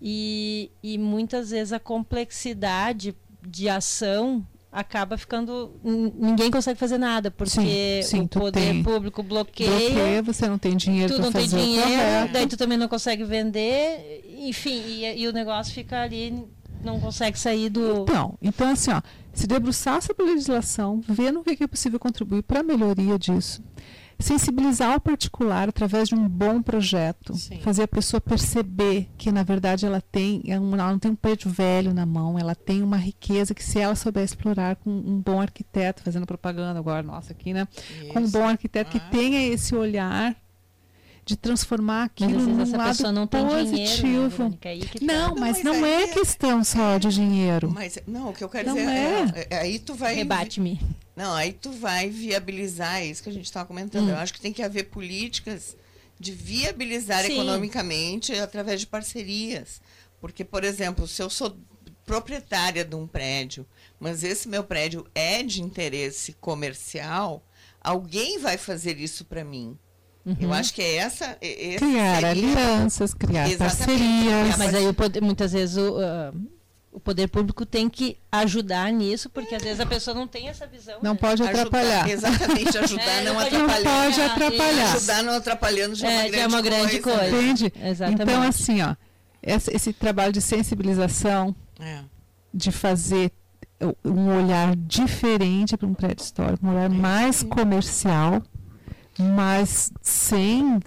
[0.00, 4.46] e, e muitas vezes a complexidade de ação
[4.76, 5.72] acaba ficando.
[5.82, 9.70] Ninguém consegue fazer nada, porque sim, sim, o poder público bloqueia.
[9.70, 14.22] Bloqueia, você não tem dinheiro para fazer tem dinheiro, daí tu também não consegue vender,
[14.38, 16.44] enfim, e, e, o negócio fica ali,
[16.84, 18.02] não consegue sair do.
[18.02, 19.00] Então, então assim, ó,
[19.32, 23.62] se debruçar sobre a legislação, ver no que é possível contribuir para a melhoria disso
[24.18, 27.60] sensibilizar o particular através de um bom projeto, Sim.
[27.60, 31.92] fazer a pessoa perceber que na verdade ela tem, ela não tem um prédio velho
[31.92, 36.02] na mão, ela tem uma riqueza que se ela souber explorar com um bom arquiteto,
[36.02, 37.68] fazendo propaganda agora, nossa aqui, né?
[37.76, 38.08] Isso.
[38.08, 38.92] Com um bom arquiteto ah.
[38.98, 40.34] que tenha esse olhar
[41.26, 44.56] de transformar aquilo num essa lado pessoa não tem positivo.
[44.60, 47.68] Dinheiro, né, não, não, mas, mas não é, é questão só de dinheiro.
[47.68, 49.22] Mas não, o que eu quero não dizer é.
[49.34, 50.80] é, é aí tu vai rebate-me.
[51.16, 54.06] Não, aí tu vai viabilizar isso que a gente estava comentando.
[54.06, 54.10] Hum.
[54.10, 55.76] Eu acho que tem que haver políticas
[56.18, 57.32] de viabilizar Sim.
[57.32, 59.80] economicamente através de parcerias.
[60.20, 61.56] Porque, por exemplo, se eu sou
[62.04, 63.66] proprietária de um prédio,
[63.98, 67.44] mas esse meu prédio é de interesse comercial,
[67.80, 69.76] alguém vai fazer isso para mim.
[70.26, 70.36] Uhum.
[70.40, 71.38] Eu acho que é essa.
[71.78, 72.30] criar seria...
[72.30, 73.76] alianças, criar Exatamente.
[73.76, 74.58] parcerias.
[74.58, 74.84] Mas aí
[75.22, 76.36] muitas vezes o, uh,
[76.90, 80.66] o poder público tem que ajudar nisso, porque às vezes a pessoa não tem essa
[80.66, 80.98] visão.
[81.00, 81.18] Não né?
[81.20, 82.06] pode atrapalhar.
[82.06, 83.84] Ajudar, exatamente, ajudar é, não, atrapalhar.
[83.84, 84.94] Não pode atrapalhar.
[84.96, 87.18] Ajudar não atrapalhando já é, é uma grande, é uma grande coisa.
[87.18, 87.36] coisa.
[87.36, 87.72] Entende?
[87.80, 88.22] Exatamente.
[88.22, 88.96] Então, assim, ó,
[89.40, 92.00] esse, esse trabalho de sensibilização, é.
[92.52, 93.30] de fazer
[94.04, 98.42] um olhar diferente para um prédio histórico, um olhar mais comercial,
[99.18, 100.80] mas sem.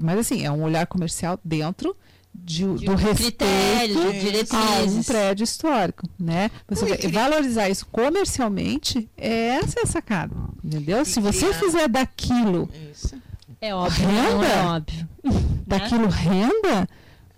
[0.00, 1.96] Mas assim, é um olhar comercial dentro
[2.34, 6.50] de, de do respeito de a um prédio histórico, né?
[6.68, 11.04] Você valorizar isso comercialmente, essa é a sacada, entendeu?
[11.04, 13.20] Se você fizer daquilo isso.
[13.60, 15.08] é óbvio, renda, é óbvio,
[15.66, 16.88] daquilo renda,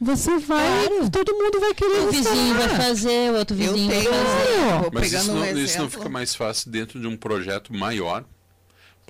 [0.01, 1.11] você vai, claro.
[1.11, 4.91] todo mundo vai querer O vizinho vai fazer, o outro vizinho vai fazer.
[4.93, 8.25] Mas isso não, um isso não fica mais fácil dentro de um projeto maior.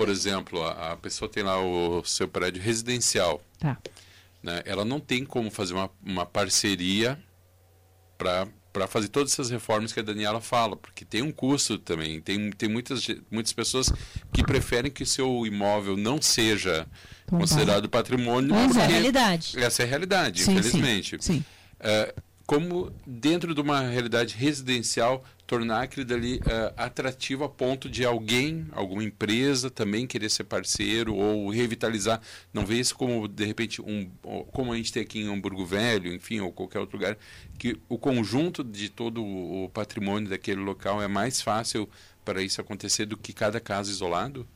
[0.03, 3.41] Por exemplo, a, a pessoa tem lá o seu prédio residencial.
[3.57, 3.79] Tá.
[4.43, 4.61] Né?
[4.65, 7.17] Ela não tem como fazer uma, uma parceria
[8.19, 12.21] para para fazer todas essas reformas que a Daniela fala, porque tem um custo também.
[12.21, 13.93] Tem, tem muitas, muitas pessoas
[14.33, 16.87] que preferem que o seu imóvel não seja
[17.29, 18.53] considerado patrimônio.
[18.55, 19.59] Essa é a realidade.
[19.59, 21.19] Essa é a realidade, sim, infelizmente.
[21.21, 21.45] Sim, sim.
[21.79, 22.15] É,
[22.47, 25.23] como dentro de uma realidade residencial
[25.53, 31.15] tornar aquilo dali uh, atrativo a ponto de alguém, alguma empresa também querer ser parceiro
[31.15, 32.23] ou revitalizar,
[32.55, 34.11] não ver isso como de repente um
[34.51, 37.19] como a gente tem aqui em Hamburgo Velho, enfim, ou qualquer outro lugar,
[37.59, 41.87] que o conjunto de todo o patrimônio daquele local é mais fácil
[42.25, 44.49] para isso acontecer do que cada caso isolado?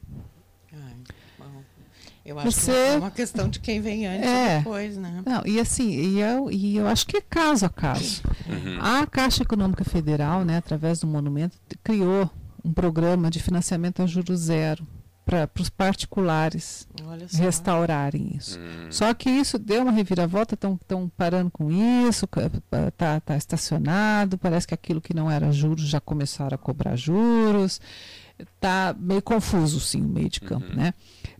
[2.26, 2.72] Eu acho Você...
[2.72, 4.52] que é uma questão de quem vem antes é.
[4.52, 5.22] ou depois, né?
[5.24, 8.22] Não, e assim, e eu, e eu acho que é caso a caso.
[8.48, 8.78] Uhum.
[8.80, 12.30] A Caixa Econômica Federal, né, através do monumento, criou
[12.64, 14.86] um programa de financiamento a juros zero
[15.26, 16.86] para os particulares
[17.32, 18.60] restaurarem isso.
[18.60, 18.86] Hum.
[18.90, 20.78] Só que isso deu uma reviravolta, estão
[21.16, 21.68] parando com
[22.08, 22.28] isso,
[22.86, 27.80] está tá estacionado, parece que aquilo que não era juros já começaram a cobrar juros.
[28.38, 30.68] Está meio confuso, sim, o meio de campo.
[30.68, 30.76] Uhum.
[30.76, 30.94] Né?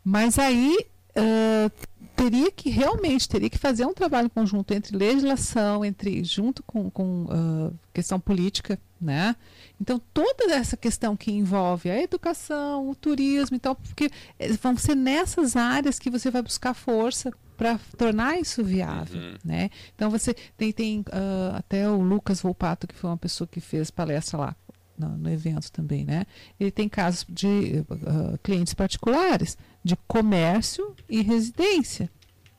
[0.08, 0.86] Mas aí
[1.18, 1.70] uh,
[2.14, 7.24] teria que realmente teria que fazer um trabalho conjunto entre legislação, entre junto com, com
[7.24, 9.34] uh, questão política, né?
[9.80, 14.94] Então toda essa questão que envolve a educação, o turismo, então porque eh, vão ser
[14.94, 19.34] nessas áreas que você vai buscar força para tornar isso viável, uhum.
[19.44, 19.70] né?
[19.96, 23.90] Então você tem, tem uh, até o Lucas Volpato que foi uma pessoa que fez
[23.90, 24.56] palestra lá
[24.96, 26.24] no, no evento também, né?
[26.58, 29.56] Ele tem casos de uh, clientes particulares
[29.86, 32.10] de comércio e residência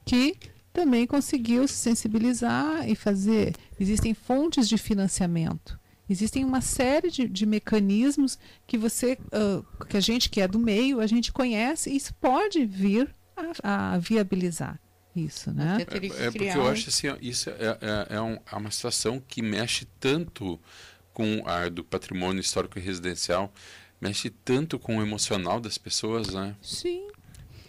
[0.05, 0.37] que
[0.71, 3.53] também conseguiu se sensibilizar e fazer.
[3.77, 5.77] Existem fontes de financiamento.
[6.09, 10.57] Existem uma série de, de mecanismos que você, uh, que a gente que é do
[10.57, 14.79] meio, a gente conhece e isso pode vir a, a viabilizar
[15.13, 15.79] isso, né?
[15.79, 19.41] É, é, porque eu acho assim, isso é, é, é, um, é uma situação que
[19.41, 20.57] mexe tanto
[21.11, 23.51] com a do patrimônio histórico e residencial,
[23.99, 26.55] mexe tanto com o emocional das pessoas, né?
[26.61, 27.07] Sim.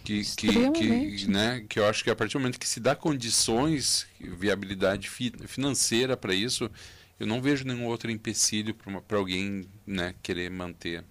[0.09, 0.23] Que,
[0.71, 4.07] que, que, né, que eu acho que a partir do momento que se dá condições,
[4.19, 6.69] viabilidade fi, financeira para isso,
[7.19, 8.75] eu não vejo nenhum outro empecilho
[9.07, 11.03] para alguém né, querer manter.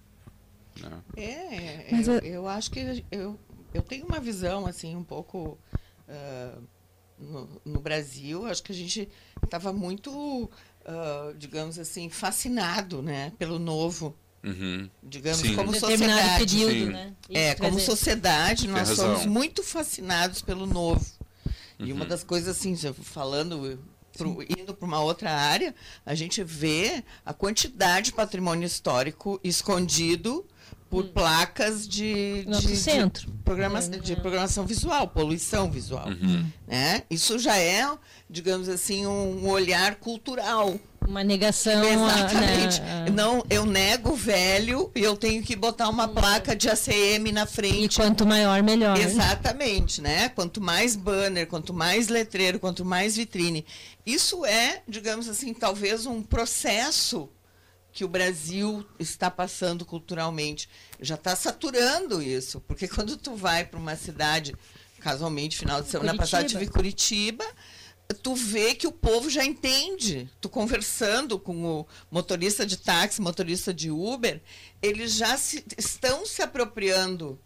[0.81, 1.01] Né?
[1.15, 3.39] É, Mas eu, eu acho que eu,
[3.73, 5.57] eu tenho uma visão assim um pouco
[6.07, 6.63] uh,
[7.17, 9.07] no, no Brasil, acho que a gente
[9.43, 10.49] estava muito
[10.89, 14.15] uh, digamos assim, fascinado né, pelo novo.
[14.43, 14.89] Uhum.
[15.03, 15.55] Digamos, Sim.
[15.55, 16.45] como sociedade.
[16.45, 17.13] Período, né?
[17.29, 21.05] É, como sociedade, nós somos muito fascinados pelo novo.
[21.79, 21.85] Uhum.
[21.85, 22.07] E uma uhum.
[22.09, 23.79] das coisas, assim, falando,
[24.17, 25.75] pro, indo para uma outra área,
[26.05, 30.45] a gente vê a quantidade de patrimônio histórico escondido
[30.89, 31.11] por hum.
[31.13, 33.27] placas de, de, centro.
[33.27, 36.07] De, programa, é, de programação visual, poluição visual.
[36.07, 36.45] Uhum.
[36.67, 37.03] Né?
[37.09, 37.87] Isso já é,
[38.29, 40.79] digamos assim, um olhar cultural.
[41.09, 41.83] Uma negação.
[41.83, 42.81] Exatamente.
[42.81, 43.09] A, né?
[43.09, 47.47] Não, eu nego o velho e eu tenho que botar uma placa de ACM na
[47.47, 47.95] frente.
[47.95, 48.95] E quanto maior, melhor.
[48.95, 50.29] Exatamente, né?
[50.29, 53.65] Quanto mais banner, quanto mais letreiro, quanto mais vitrine.
[54.05, 57.27] Isso é, digamos assim, talvez um processo
[57.91, 60.69] que o Brasil está passando culturalmente.
[61.01, 64.53] Já está saturando isso, porque quando tu vai para uma cidade,
[64.99, 67.45] casualmente, final de semana passada tive Curitiba,
[68.13, 70.29] tu vê que o povo já entende.
[70.41, 74.41] Tu conversando com o motorista de táxi, motorista de Uber,
[74.81, 77.39] eles já se, estão se apropriando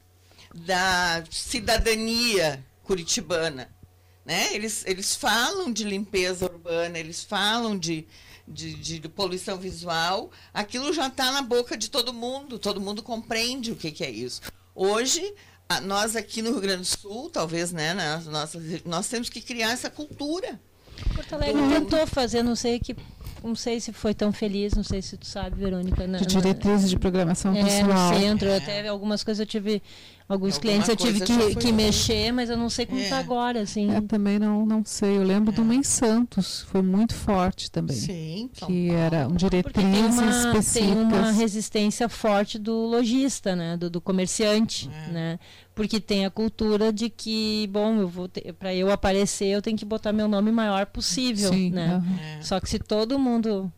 [0.54, 3.74] da cidadania curitibana.
[4.26, 4.54] Né?
[4.54, 8.08] Eles, eles falam de limpeza urbana, eles falam de,
[8.48, 13.04] de, de, de poluição visual, aquilo já está na boca de todo mundo, todo mundo
[13.04, 14.42] compreende o que, que é isso.
[14.74, 15.34] Hoje,
[15.82, 17.94] nós aqui no Rio Grande do Sul, talvez, né,
[18.26, 18.56] nós,
[18.86, 20.60] nós temos que criar essa cultura.
[21.16, 21.70] Porto Alegre do...
[21.70, 22.96] tentou fazer, não sei que
[23.44, 26.08] não sei se foi tão feliz, não sei se tu sabe, Verônica.
[26.08, 27.70] Na, de diretrizes de programação é, no
[28.18, 28.58] centro, é.
[28.58, 29.82] até algumas coisas eu tive
[30.34, 33.20] alguns clientes eu tive que, que mexer, mas eu não sei como está é.
[33.20, 33.92] agora, assim.
[33.92, 35.18] É, também não, não sei.
[35.18, 35.56] Eu lembro é.
[35.56, 37.96] de uma em Santos, foi muito forte também.
[37.96, 40.74] Sim, que era um diretrizes tem uma, específicas.
[40.74, 45.12] Tem uma resistência forte do lojista, né, do, do comerciante, é.
[45.12, 45.40] né?
[45.76, 48.30] Porque tem a cultura de que, bom, eu vou
[48.60, 52.04] para eu aparecer, eu tenho que botar meu nome maior possível, Sim, né?
[52.42, 53.72] Só que se todo mundo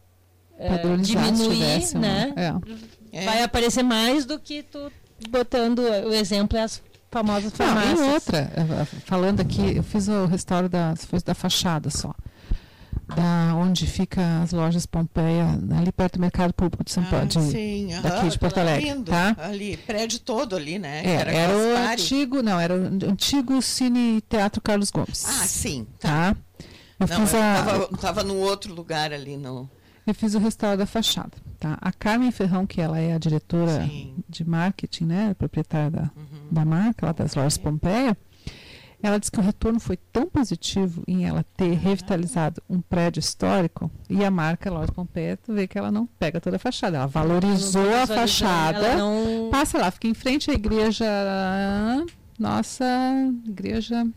[0.57, 2.33] é, diminuir, né?
[2.35, 3.25] É.
[3.25, 4.91] Vai aparecer mais do que tu
[5.30, 7.99] botando o exemplo é as famosas farmácias.
[7.99, 10.93] Não, e outra, eh, falando aqui, eu fiz o restauro da,
[11.24, 12.13] da fachada só.
[13.16, 15.45] Da onde fica as lojas Pompeia,
[15.78, 18.89] ali perto do Mercado Público de São ah, Paulo, de, sim, daqui de Porto Alegre,
[18.89, 19.36] lindo, tá?
[19.38, 21.03] Ali, prédio todo ali, né?
[21.05, 25.24] É, era, era o antigo, não, era o antigo Cine Teatro Carlos Gomes.
[25.24, 26.34] Ah, sim, tá.
[26.34, 26.38] tá?
[26.99, 27.89] Eu não, fiz a...
[27.93, 29.70] Estava no outro lugar ali, no...
[30.05, 31.31] Eu fiz o restauro da fachada.
[31.59, 31.77] Tá?
[31.81, 34.23] A Carmen Ferrão, que ela é a diretora Sim.
[34.29, 36.47] de marketing, né, proprietária da, uhum.
[36.51, 38.15] da marca, lá das lojas Pompeia,
[39.01, 41.77] ela disse que o retorno foi tão positivo em ela ter uhum.
[41.77, 46.41] revitalizado um prédio histórico e a marca Loja Pompeia, tu vê que ela não pega
[46.41, 49.49] toda a fachada, ela valorizou a fachada, não...
[49.49, 51.05] passa lá, fica em frente à igreja,
[52.39, 52.85] nossa,
[53.47, 54.07] igreja...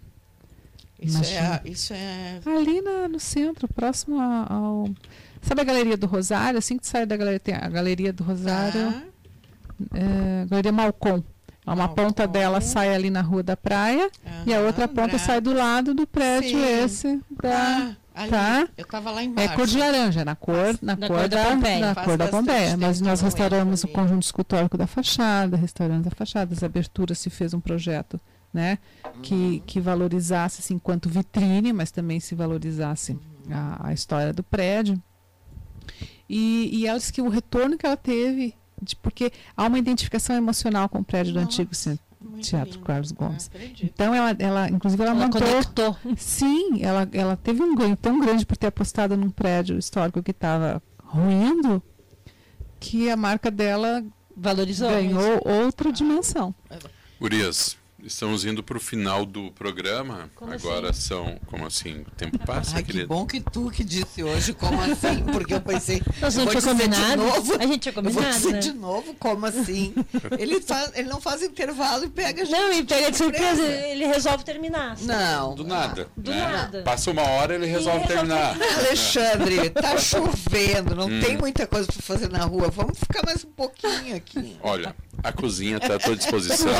[1.01, 2.41] Isso, é, isso é...
[2.45, 4.89] Ali na, no centro, próximo ao
[5.49, 6.59] Sabe a Galeria do Rosário?
[6.59, 9.03] Assim que tu sai da galeria, tem a Galeria do Rosário, ah.
[9.95, 11.23] é, Galeria Malcom.
[11.67, 11.95] Uma Malcom.
[11.95, 14.11] ponta dela sai ali na Rua da Praia
[14.47, 16.85] e a outra ponta sai do lado do prédio Sim.
[16.85, 17.95] esse da...
[18.15, 18.69] Ah, tá?
[18.77, 19.53] Eu estava lá embaixo.
[19.53, 21.95] É cor de laranja, na cor, na, na cor, da, Pompeia.
[21.95, 22.77] Na cor da Pompeia.
[22.77, 27.55] Mas nós restauramos o conjunto escultórico da fachada, restauramos a fachada, as aberturas se fez
[27.55, 28.21] um projeto
[28.53, 29.23] né, uhum.
[29.23, 33.21] que, que valorizasse assim, enquanto vitrine, mas também se valorizasse uhum.
[33.53, 35.01] a, a história do prédio.
[36.29, 40.37] E, e ela disse que o retorno que ela teve, de, porque há uma identificação
[40.37, 41.75] emocional com o prédio Nossa, do antigo
[42.41, 42.85] Teatro lindo.
[42.85, 43.51] Carlos Gomes.
[43.81, 45.97] Então ela, ela inclusive ela, ela montou, conectou.
[46.17, 50.33] Sim, ela, ela teve um ganho tão grande por ter apostado num prédio histórico que
[50.33, 51.83] estava ruindo,
[52.81, 54.05] que a marca dela
[54.37, 56.55] valorizou, ganhou outra dimensão.
[57.21, 60.31] Urias, Estamos indo para o final do programa.
[60.37, 61.01] Como Agora assim?
[61.01, 61.41] são.
[61.47, 62.03] Como assim?
[62.03, 63.05] O tempo passa, Ai, querido?
[63.05, 65.25] Que bom que tu que disse hoje, como assim?
[65.33, 66.01] Porque eu pensei.
[66.21, 67.17] Nós não tinha combinado.
[67.17, 68.21] Novo, a gente tinha combinado.
[68.21, 68.59] Eu vou dizer né?
[68.61, 69.93] de novo, como assim?
[70.39, 72.57] ele, faz, ele não faz intervalo e pega a gente.
[72.57, 73.63] Não, e pega de surpresa.
[73.63, 74.93] Ele resolve terminar.
[74.93, 75.07] Assim.
[75.07, 75.55] Não.
[75.57, 76.09] Do nada.
[76.17, 76.41] Do né?
[76.41, 76.83] nada.
[76.83, 78.57] Passa uma hora ele resolve ele terminar.
[78.57, 78.87] Resolve...
[78.87, 81.21] Alexandre, tá chovendo, não hum.
[81.21, 82.69] tem muita coisa para fazer na rua.
[82.69, 84.57] Vamos ficar mais um pouquinho aqui.
[84.63, 86.73] Olha, a cozinha está à tua disposição.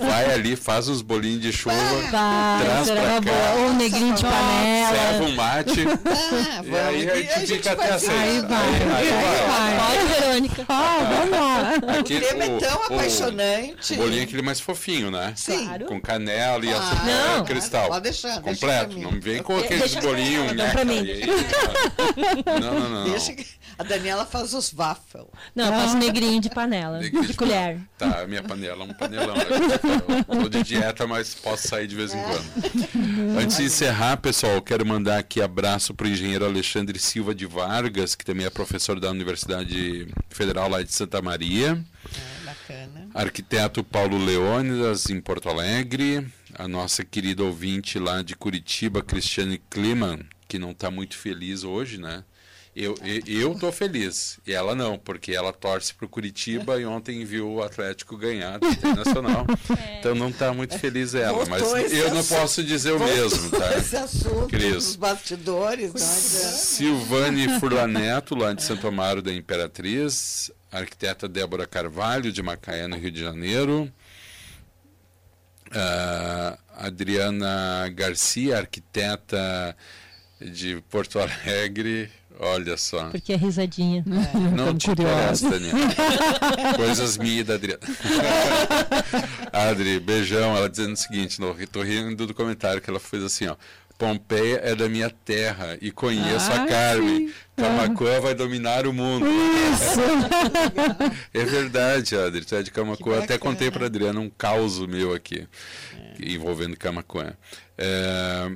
[0.00, 1.76] Vai ali, faz os bolinhos de chuva,
[2.10, 3.54] tá, traz pra cá.
[3.56, 4.96] Ou um negrinho de panela.
[4.96, 5.84] Serva um mate.
[6.08, 8.12] Ah, e aí a gente, a gente fica até às seis.
[8.12, 8.68] Aí vai.
[8.68, 9.46] Aí, vai.
[9.46, 9.78] vai.
[9.78, 10.66] Pode, Verônica.
[10.68, 11.98] Ah, vamos lá.
[11.98, 13.92] Aquele, o tema é tão apaixonante.
[13.94, 15.32] O bolinho é aquele mais fofinho, né?
[15.36, 15.66] Sim.
[15.66, 15.86] Claro.
[15.86, 17.88] Com canela e açúcar não, cristal.
[17.88, 18.40] Pode deixar.
[18.40, 18.94] Completo.
[18.94, 20.70] Deixa não vem com aqueles bolinhos, né?
[20.70, 21.02] Pra mim.
[22.60, 23.10] Não, não, não.
[23.10, 23.46] Deixa que
[23.78, 25.26] a Daniela faz os waffles.
[25.54, 26.98] Não, eu faço negrinho de panela.
[26.98, 27.80] Negrinho de, de colher.
[27.96, 29.36] Tá, minha panela é um panelão.
[30.28, 33.38] Eu tô de dieta, mas posso sair de vez em quando.
[33.38, 38.16] Antes de encerrar, pessoal, quero mandar aqui abraço para o engenheiro Alexandre Silva de Vargas,
[38.16, 41.80] que também é professor da Universidade Federal lá de Santa Maria.
[42.14, 43.08] É, bacana.
[43.14, 46.26] Arquiteto Paulo Leônidas, em Porto Alegre.
[46.54, 50.18] A nossa querida ouvinte lá de Curitiba, Cristiane Kliman,
[50.48, 52.24] que não está muito feliz hoje, né?
[52.80, 54.38] Eu, eu, eu tô feliz.
[54.46, 58.68] E ela não, porque ela torce pro Curitiba e ontem viu o Atlético ganhar do
[58.68, 59.44] Internacional.
[59.76, 59.88] É.
[59.98, 61.44] Então não está muito feliz ela.
[61.46, 61.60] mas
[61.92, 63.74] eu não posso dizer o mesmo, tá?
[63.76, 64.72] Esse assunto Cris.
[64.72, 65.92] dos bastidores.
[65.92, 70.52] Não Silvane Furlaneto, lá de Santo Amaro da Imperatriz.
[70.70, 73.92] Arquiteta Débora Carvalho, de Macaé, no Rio de Janeiro.
[75.66, 79.76] Uh, Adriana Garcia, arquiteta
[80.40, 82.08] de Porto Alegre.
[82.40, 83.10] Olha só.
[83.10, 84.04] Porque é risadinha.
[84.06, 84.38] É.
[84.56, 85.78] Não te interessa, Daniela.
[86.76, 87.80] Coisas minhas da Adriana.
[89.52, 90.56] Adri, beijão.
[90.56, 93.56] Ela dizendo o seguinte, no, tô rindo do comentário que ela fez assim, ó.
[93.98, 97.34] Pompeia é da minha terra e conheço Ai, a Carmen.
[97.56, 99.26] Camacuã vai dominar o mundo.
[99.26, 99.98] Isso!
[101.34, 102.44] é verdade, Adri.
[102.44, 103.18] Tu é de Camacuã.
[103.18, 105.48] Até contei para Adriana um caos meu aqui,
[105.96, 106.30] é.
[106.30, 107.32] envolvendo Camacuã.
[107.76, 108.52] É,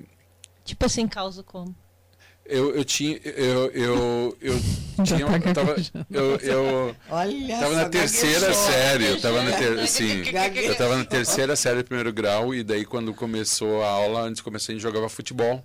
[0.65, 1.75] Tipo assim, causa como?
[2.45, 3.19] Eu, eu tinha.
[3.25, 4.61] Eu, eu, eu
[5.05, 5.21] tinha.
[5.21, 5.77] Eu tava,
[6.11, 9.07] eu, eu Olha tava na terceira série.
[9.07, 10.23] Eu tava na, ter, sim,
[10.63, 12.53] eu tava na terceira série do primeiro grau.
[12.55, 15.65] E daí, quando começou a aula, antes de começar, a gente jogava futebol.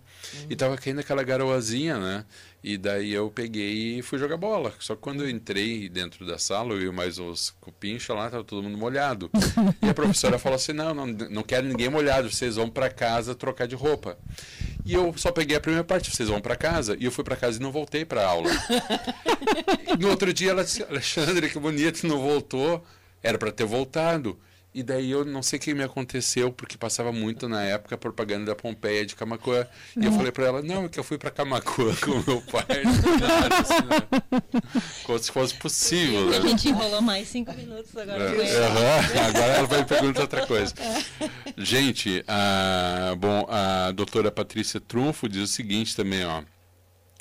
[0.50, 2.26] E tava caindo aquela garoazinha, né?
[2.64, 4.74] E daí eu peguei e fui jogar bola.
[4.80, 8.44] Só que quando eu entrei dentro da sala, eu e mais os cupincha lá, tava
[8.44, 9.30] todo mundo molhado.
[9.82, 13.34] E a professora falou assim: não, não, não quero ninguém molhado, vocês vão para casa
[13.34, 14.18] trocar de roupa.
[14.88, 16.96] E eu só peguei a primeira parte, vocês vão para casa.
[16.98, 18.50] E eu fui para casa e não voltei para aula.
[20.00, 22.86] No outro dia ela disse: Alexandre, que bonito, não voltou.
[23.24, 24.38] Era para ter voltado.
[24.78, 27.98] E daí eu não sei o que me aconteceu, porque passava muito na época a
[27.98, 29.66] propaganda da Pompeia de Camacuã.
[30.00, 32.40] E eu falei para ela, não, é que eu fui para Camacuã com o meu
[32.42, 32.64] pai.
[33.60, 34.04] assim, né?
[35.04, 36.28] Como se fosse possível.
[36.28, 36.50] A Né?
[36.50, 38.24] gente enrolou mais cinco minutos agora.
[38.24, 40.76] É, agora ela vai me perguntar outra coisa.
[41.58, 46.44] Gente, a, bom, a doutora Patrícia Trunfo diz o seguinte também, ó.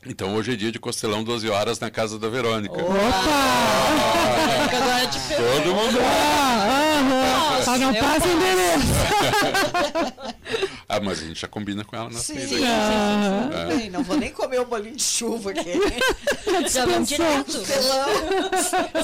[0.05, 2.79] Então hoje é dia de costelão 12 horas na casa da Verônica.
[2.79, 3.01] Agora
[5.07, 5.63] te pergunto.
[5.63, 5.99] Todo mundo.
[7.67, 8.87] Só não passa endereço.
[10.89, 12.61] Ah, mas a gente já combina com ela na Sim, sim,
[13.67, 13.91] bem.
[13.91, 15.73] Não vou nem comer o bolinho de chuva aqui.
[16.71, 17.59] Já vamos direto.
[17.59, 18.07] Costelão.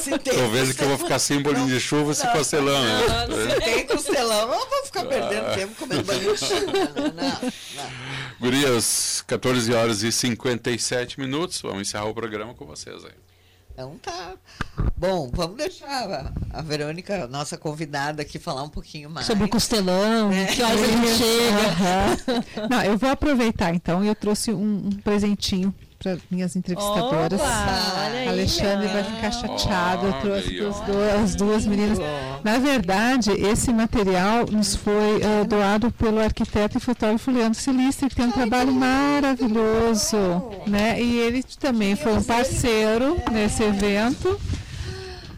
[0.00, 3.00] Se tem Tô vendo que eu vou ficar sem bolinho de chuva se costelão, né?
[3.26, 6.72] Se tem costelão, eu não vou ficar perdendo tempo comendo bolinho de chuva.
[6.94, 7.52] Não, não.
[8.38, 11.60] Gurias, 14 horas e 57 minutos.
[11.60, 13.21] Vamos encerrar o programa com vocês aí.
[13.72, 14.34] Então tá.
[14.96, 19.26] Bom, vamos deixar a, Verônica, nossa convidada, aqui falar um pouquinho mais.
[19.26, 20.46] Sobre o costelão, É.
[20.46, 22.68] que horas a gente chega.
[22.68, 27.40] Não, eu vou aproveitar então e eu trouxe um, um presentinho para minhas entrevistadoras.
[27.40, 30.06] Opa, aí, Alexandre vai ficar chateado.
[30.06, 30.58] Eu trouxe
[31.22, 31.98] as duas meninas.
[32.42, 38.16] Na verdade, esse material nos foi eh, doado pelo arquiteto e fotógrafo Leandro Silistri, que
[38.16, 40.16] tem um trabalho maravilhoso.
[40.66, 41.00] Né?
[41.00, 44.40] E ele também foi um parceiro nesse evento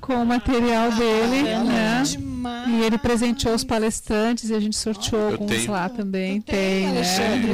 [0.01, 1.43] com o material dele.
[1.43, 2.03] né?
[2.45, 2.69] Demais.
[2.69, 5.71] E ele presenteou os palestrantes e a gente sorteou Eu alguns tenho.
[5.73, 6.41] lá também.
[6.41, 6.91] Tem, Tem, né?
[6.99, 7.53] Alexandre,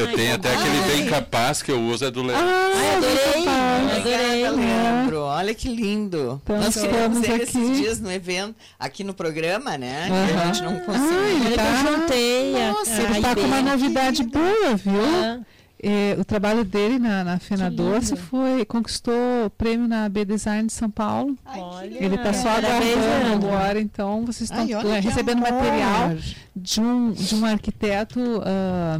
[0.00, 2.46] Eu tenho até aquele bem capaz que eu uso é do Leandro.
[2.46, 3.84] Ah, adorei, capaz.
[3.84, 4.00] adorei.
[4.00, 5.20] Obrigada, Leandro.
[5.20, 6.40] Olha que lindo.
[6.42, 7.42] Então, Nós estamos ele aqui.
[7.42, 10.08] esses dias no evento, aqui no programa, né?
[10.08, 11.26] Que a gente não Ah, conseguiu.
[11.26, 15.44] ele Eu tá- juntei a, Nossa, Ele tá com uma novidade boa, viu?
[15.86, 19.12] É, o trabalho dele na, na Fena Doce foi conquistou
[19.46, 21.36] o prêmio na B Design de São Paulo.
[21.44, 21.94] Ai.
[22.00, 25.52] Ele está só aguardando agora, então vocês estão Ai, eh, recebendo amor.
[25.52, 26.16] material
[26.56, 28.98] de um, de um arquiteto ah,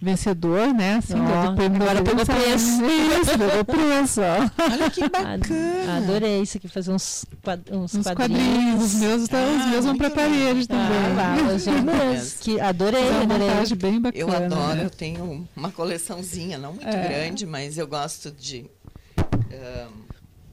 [0.00, 0.96] vencedor, né?
[0.96, 2.82] Assim, Ó, do prêmio agora pegou preço.
[3.22, 4.20] Isso, pegou preço.
[4.20, 5.96] Olha que bacana.
[5.98, 8.42] adorei isso aqui, fazer uns, quad, uns Uns quadrinhos.
[8.44, 10.86] quadrinhos, os meus, tá- os Ah, meus vão muito para parede também.
[10.86, 13.48] Ah, lá, os meus, que adorei, É uma adorei.
[13.48, 14.20] montagem bem bacana.
[14.22, 14.84] Eu adoro, né?
[14.84, 17.08] eu tenho uma coleçãozinha, não muito É.
[17.08, 18.66] grande, mas eu gosto de
[19.18, 19.90] ahn,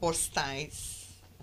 [0.00, 0.93] postais.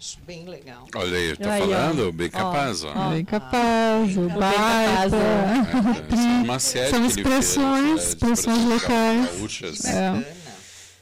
[0.02, 0.88] Acho bem legal.
[0.96, 1.68] Olha aí, eu tô Aí, ó.
[1.68, 2.92] falando, bem Ó, capaz, ó.
[2.96, 3.10] ó.
[3.12, 5.16] Bem capaz, o bem capaz, baita.
[5.16, 9.36] É, é, uma série São expressões, fez, é, expressões locais.
[9.38, 9.86] gaúchas.
[9.86, 10.12] É.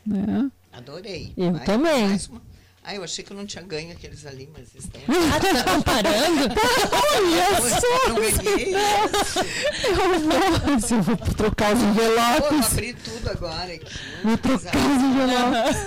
[0.05, 0.51] né?
[0.73, 1.31] Adorei.
[1.37, 2.09] Eu Vai, também.
[2.09, 2.41] mais uma.
[2.89, 4.99] Ah, eu achei que eu não tinha ganho aqueles ali, mas estão.
[5.07, 6.41] Ah, tá comparando?
[8.09, 8.73] Eu não ganhei.
[8.73, 12.71] Eu vou, se eu vou trocar os Pô, eu envelopes.
[12.71, 13.85] abri tudo agora aqui.
[14.23, 15.77] Vou trocar os envelopes.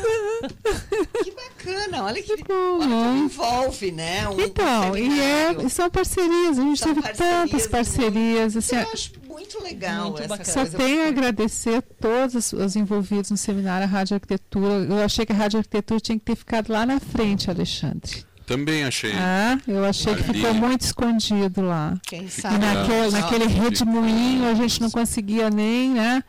[1.25, 4.29] Que bacana, olha que, bom, olha envolve, né?
[4.29, 8.57] Um Então, e, é, são parcerias, a gente São teve parcerias tantas parcerias.
[8.57, 10.71] Assim, Eu acho muito legal Muito essa bacana.
[10.71, 14.85] só tenho a agradecer todos os, os envolvidos no seminário Rádio Arquitetura.
[14.89, 18.25] Eu achei que a Rádio Arquitetura tinha que ter ficado lá na frente, Alexandre.
[18.47, 19.13] Também achei.
[19.15, 20.35] Ah, eu achei que Ali.
[20.41, 21.95] ficou muito escondido lá.
[22.03, 22.59] Quem E sabe.
[22.59, 26.23] naquele, Só naquele fica- redemoinho a gente não conseguia nem, né?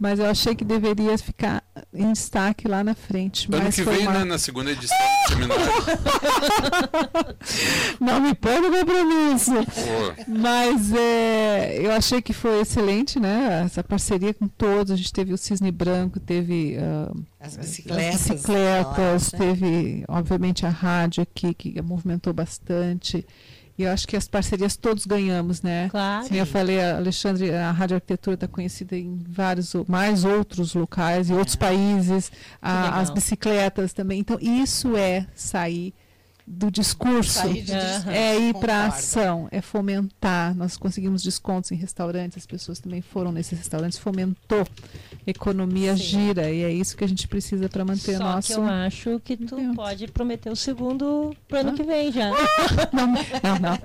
[0.00, 3.46] Mas eu achei que deveria ficar em destaque lá na frente.
[3.52, 4.96] Ano Mas que foi vem, uma- né, na segunda edição
[5.26, 5.64] do seminário.
[8.00, 9.52] Não me põe no compromisso.
[9.52, 13.62] Pô, Mas é, eu achei que foi excelente, né?
[13.64, 14.92] Essa parceria com todos.
[14.92, 18.14] A gente teve o Cisne Branco, teve ah, As as bicicletas.
[18.28, 19.44] bicicletas, lá, né?
[19.46, 23.26] teve, obviamente, a rádio aqui, que movimentou bastante.
[23.80, 25.88] E eu acho que as parcerias todos ganhamos, né?
[25.90, 26.26] Claro.
[26.28, 31.30] Como eu falei, a Alexandre, a Rádio Arquitetura está conhecida em vários, mais outros locais,
[31.30, 32.30] em outros países,
[32.60, 34.20] a- as bicicletas também.
[34.20, 35.94] Então, isso é sair
[36.46, 37.40] do discurso,
[38.08, 40.54] é ir para ação, é fomentar.
[40.54, 44.66] Nós conseguimos descontos em restaurantes, as pessoas também foram nesses restaurantes, fomentou,
[45.26, 46.02] economia Sim.
[46.02, 48.54] gira e é isso que a gente precisa para manter Só nosso.
[48.54, 51.74] Que eu acho que tu pode prometer o segundo para ano ah?
[51.74, 52.30] que vem já.
[52.92, 53.78] Não, não, não.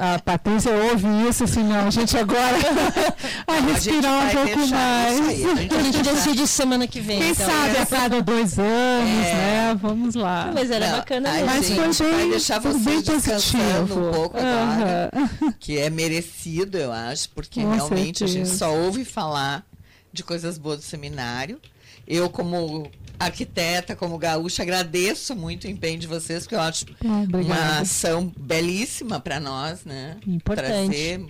[0.00, 2.56] A, a Patrícia ouve isso, assim, não, a gente agora
[3.46, 5.20] a respirar um pouco mais.
[5.20, 7.18] Aí, a, gente, a gente decide semana que vem.
[7.18, 7.46] Quem então.
[7.46, 9.34] sabe a cada dois anos, é.
[9.34, 9.78] né?
[9.80, 10.50] Vamos lá.
[10.52, 11.30] Mas era não, bacana.
[11.44, 15.10] Mas foi vai deixar vocês descansando um pouco agora,
[15.60, 18.24] que é merecido, eu acho, porque Com realmente certeza.
[18.24, 19.66] a gente só ouve falar
[20.12, 21.60] de coisas boas do seminário.
[22.06, 27.38] Eu, como arquiteta, como gaúcha, agradeço muito o empenho de vocês, porque eu acho ah,
[27.38, 30.16] uma ação belíssima para nós, né?
[30.26, 30.88] Importante.
[30.88, 31.26] Trazer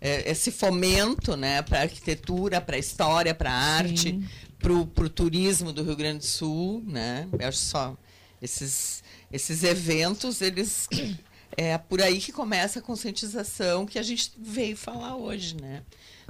[0.00, 4.20] é, esse fomento né, para a arquitetura, para a história, para a arte,
[4.58, 6.82] para o turismo do Rio Grande do Sul.
[6.86, 7.26] Né?
[7.38, 7.96] Eu acho só
[8.40, 9.02] esses
[9.36, 10.88] esses eventos, eles
[11.56, 15.82] é por aí que começa a conscientização que a gente veio falar hoje, né?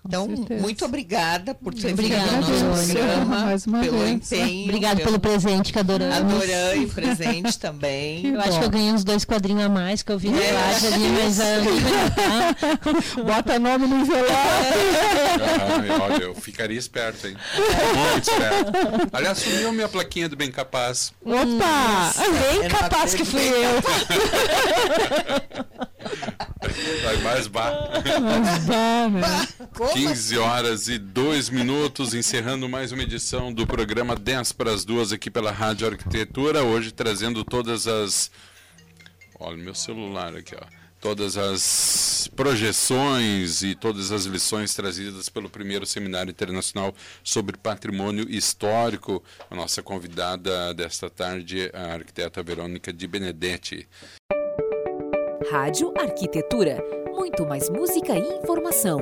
[0.07, 0.29] Então,
[0.61, 4.11] muito obrigada por ter obrigada, vindo ao nosso programa, mais uma pelo vez.
[4.11, 4.65] empenho.
[4.65, 6.35] Obrigada pelo, pelo presente que adoramos.
[6.35, 8.21] Adorei o presente também.
[8.23, 8.41] Que eu bom.
[8.41, 10.51] acho que eu ganhei uns dois quadrinhos a mais que eu vi no é.
[10.51, 11.41] ali, mas
[13.19, 14.31] a Bota nome no envelope.
[14.31, 17.37] Ah, olha, eu ficaria esperto, hein?
[18.13, 18.73] Muito esperto.
[19.13, 21.13] Aliás, sumiu minha plaquinha do Bem Capaz.
[21.25, 22.13] Opa!
[22.19, 23.83] Hum, bem capaz que fui eu.
[27.03, 27.73] Vai mais bar.
[28.21, 29.49] Mais bar, né?
[29.93, 35.13] 15 horas e 2 minutos, encerrando mais uma edição do programa 10 para as duas
[35.13, 36.63] aqui pela Rádio Arquitetura.
[36.63, 38.31] Hoje trazendo todas as.
[39.39, 40.67] Olha, meu celular aqui, ó.
[41.01, 49.23] Todas as projeções e todas as lições trazidas pelo primeiro Seminário Internacional sobre Patrimônio Histórico.
[49.49, 53.87] A nossa convidada desta tarde, a arquiteta Verônica de Benedetti.
[55.51, 56.83] Rádio Arquitetura.
[57.15, 58.99] Muito mais música e informação.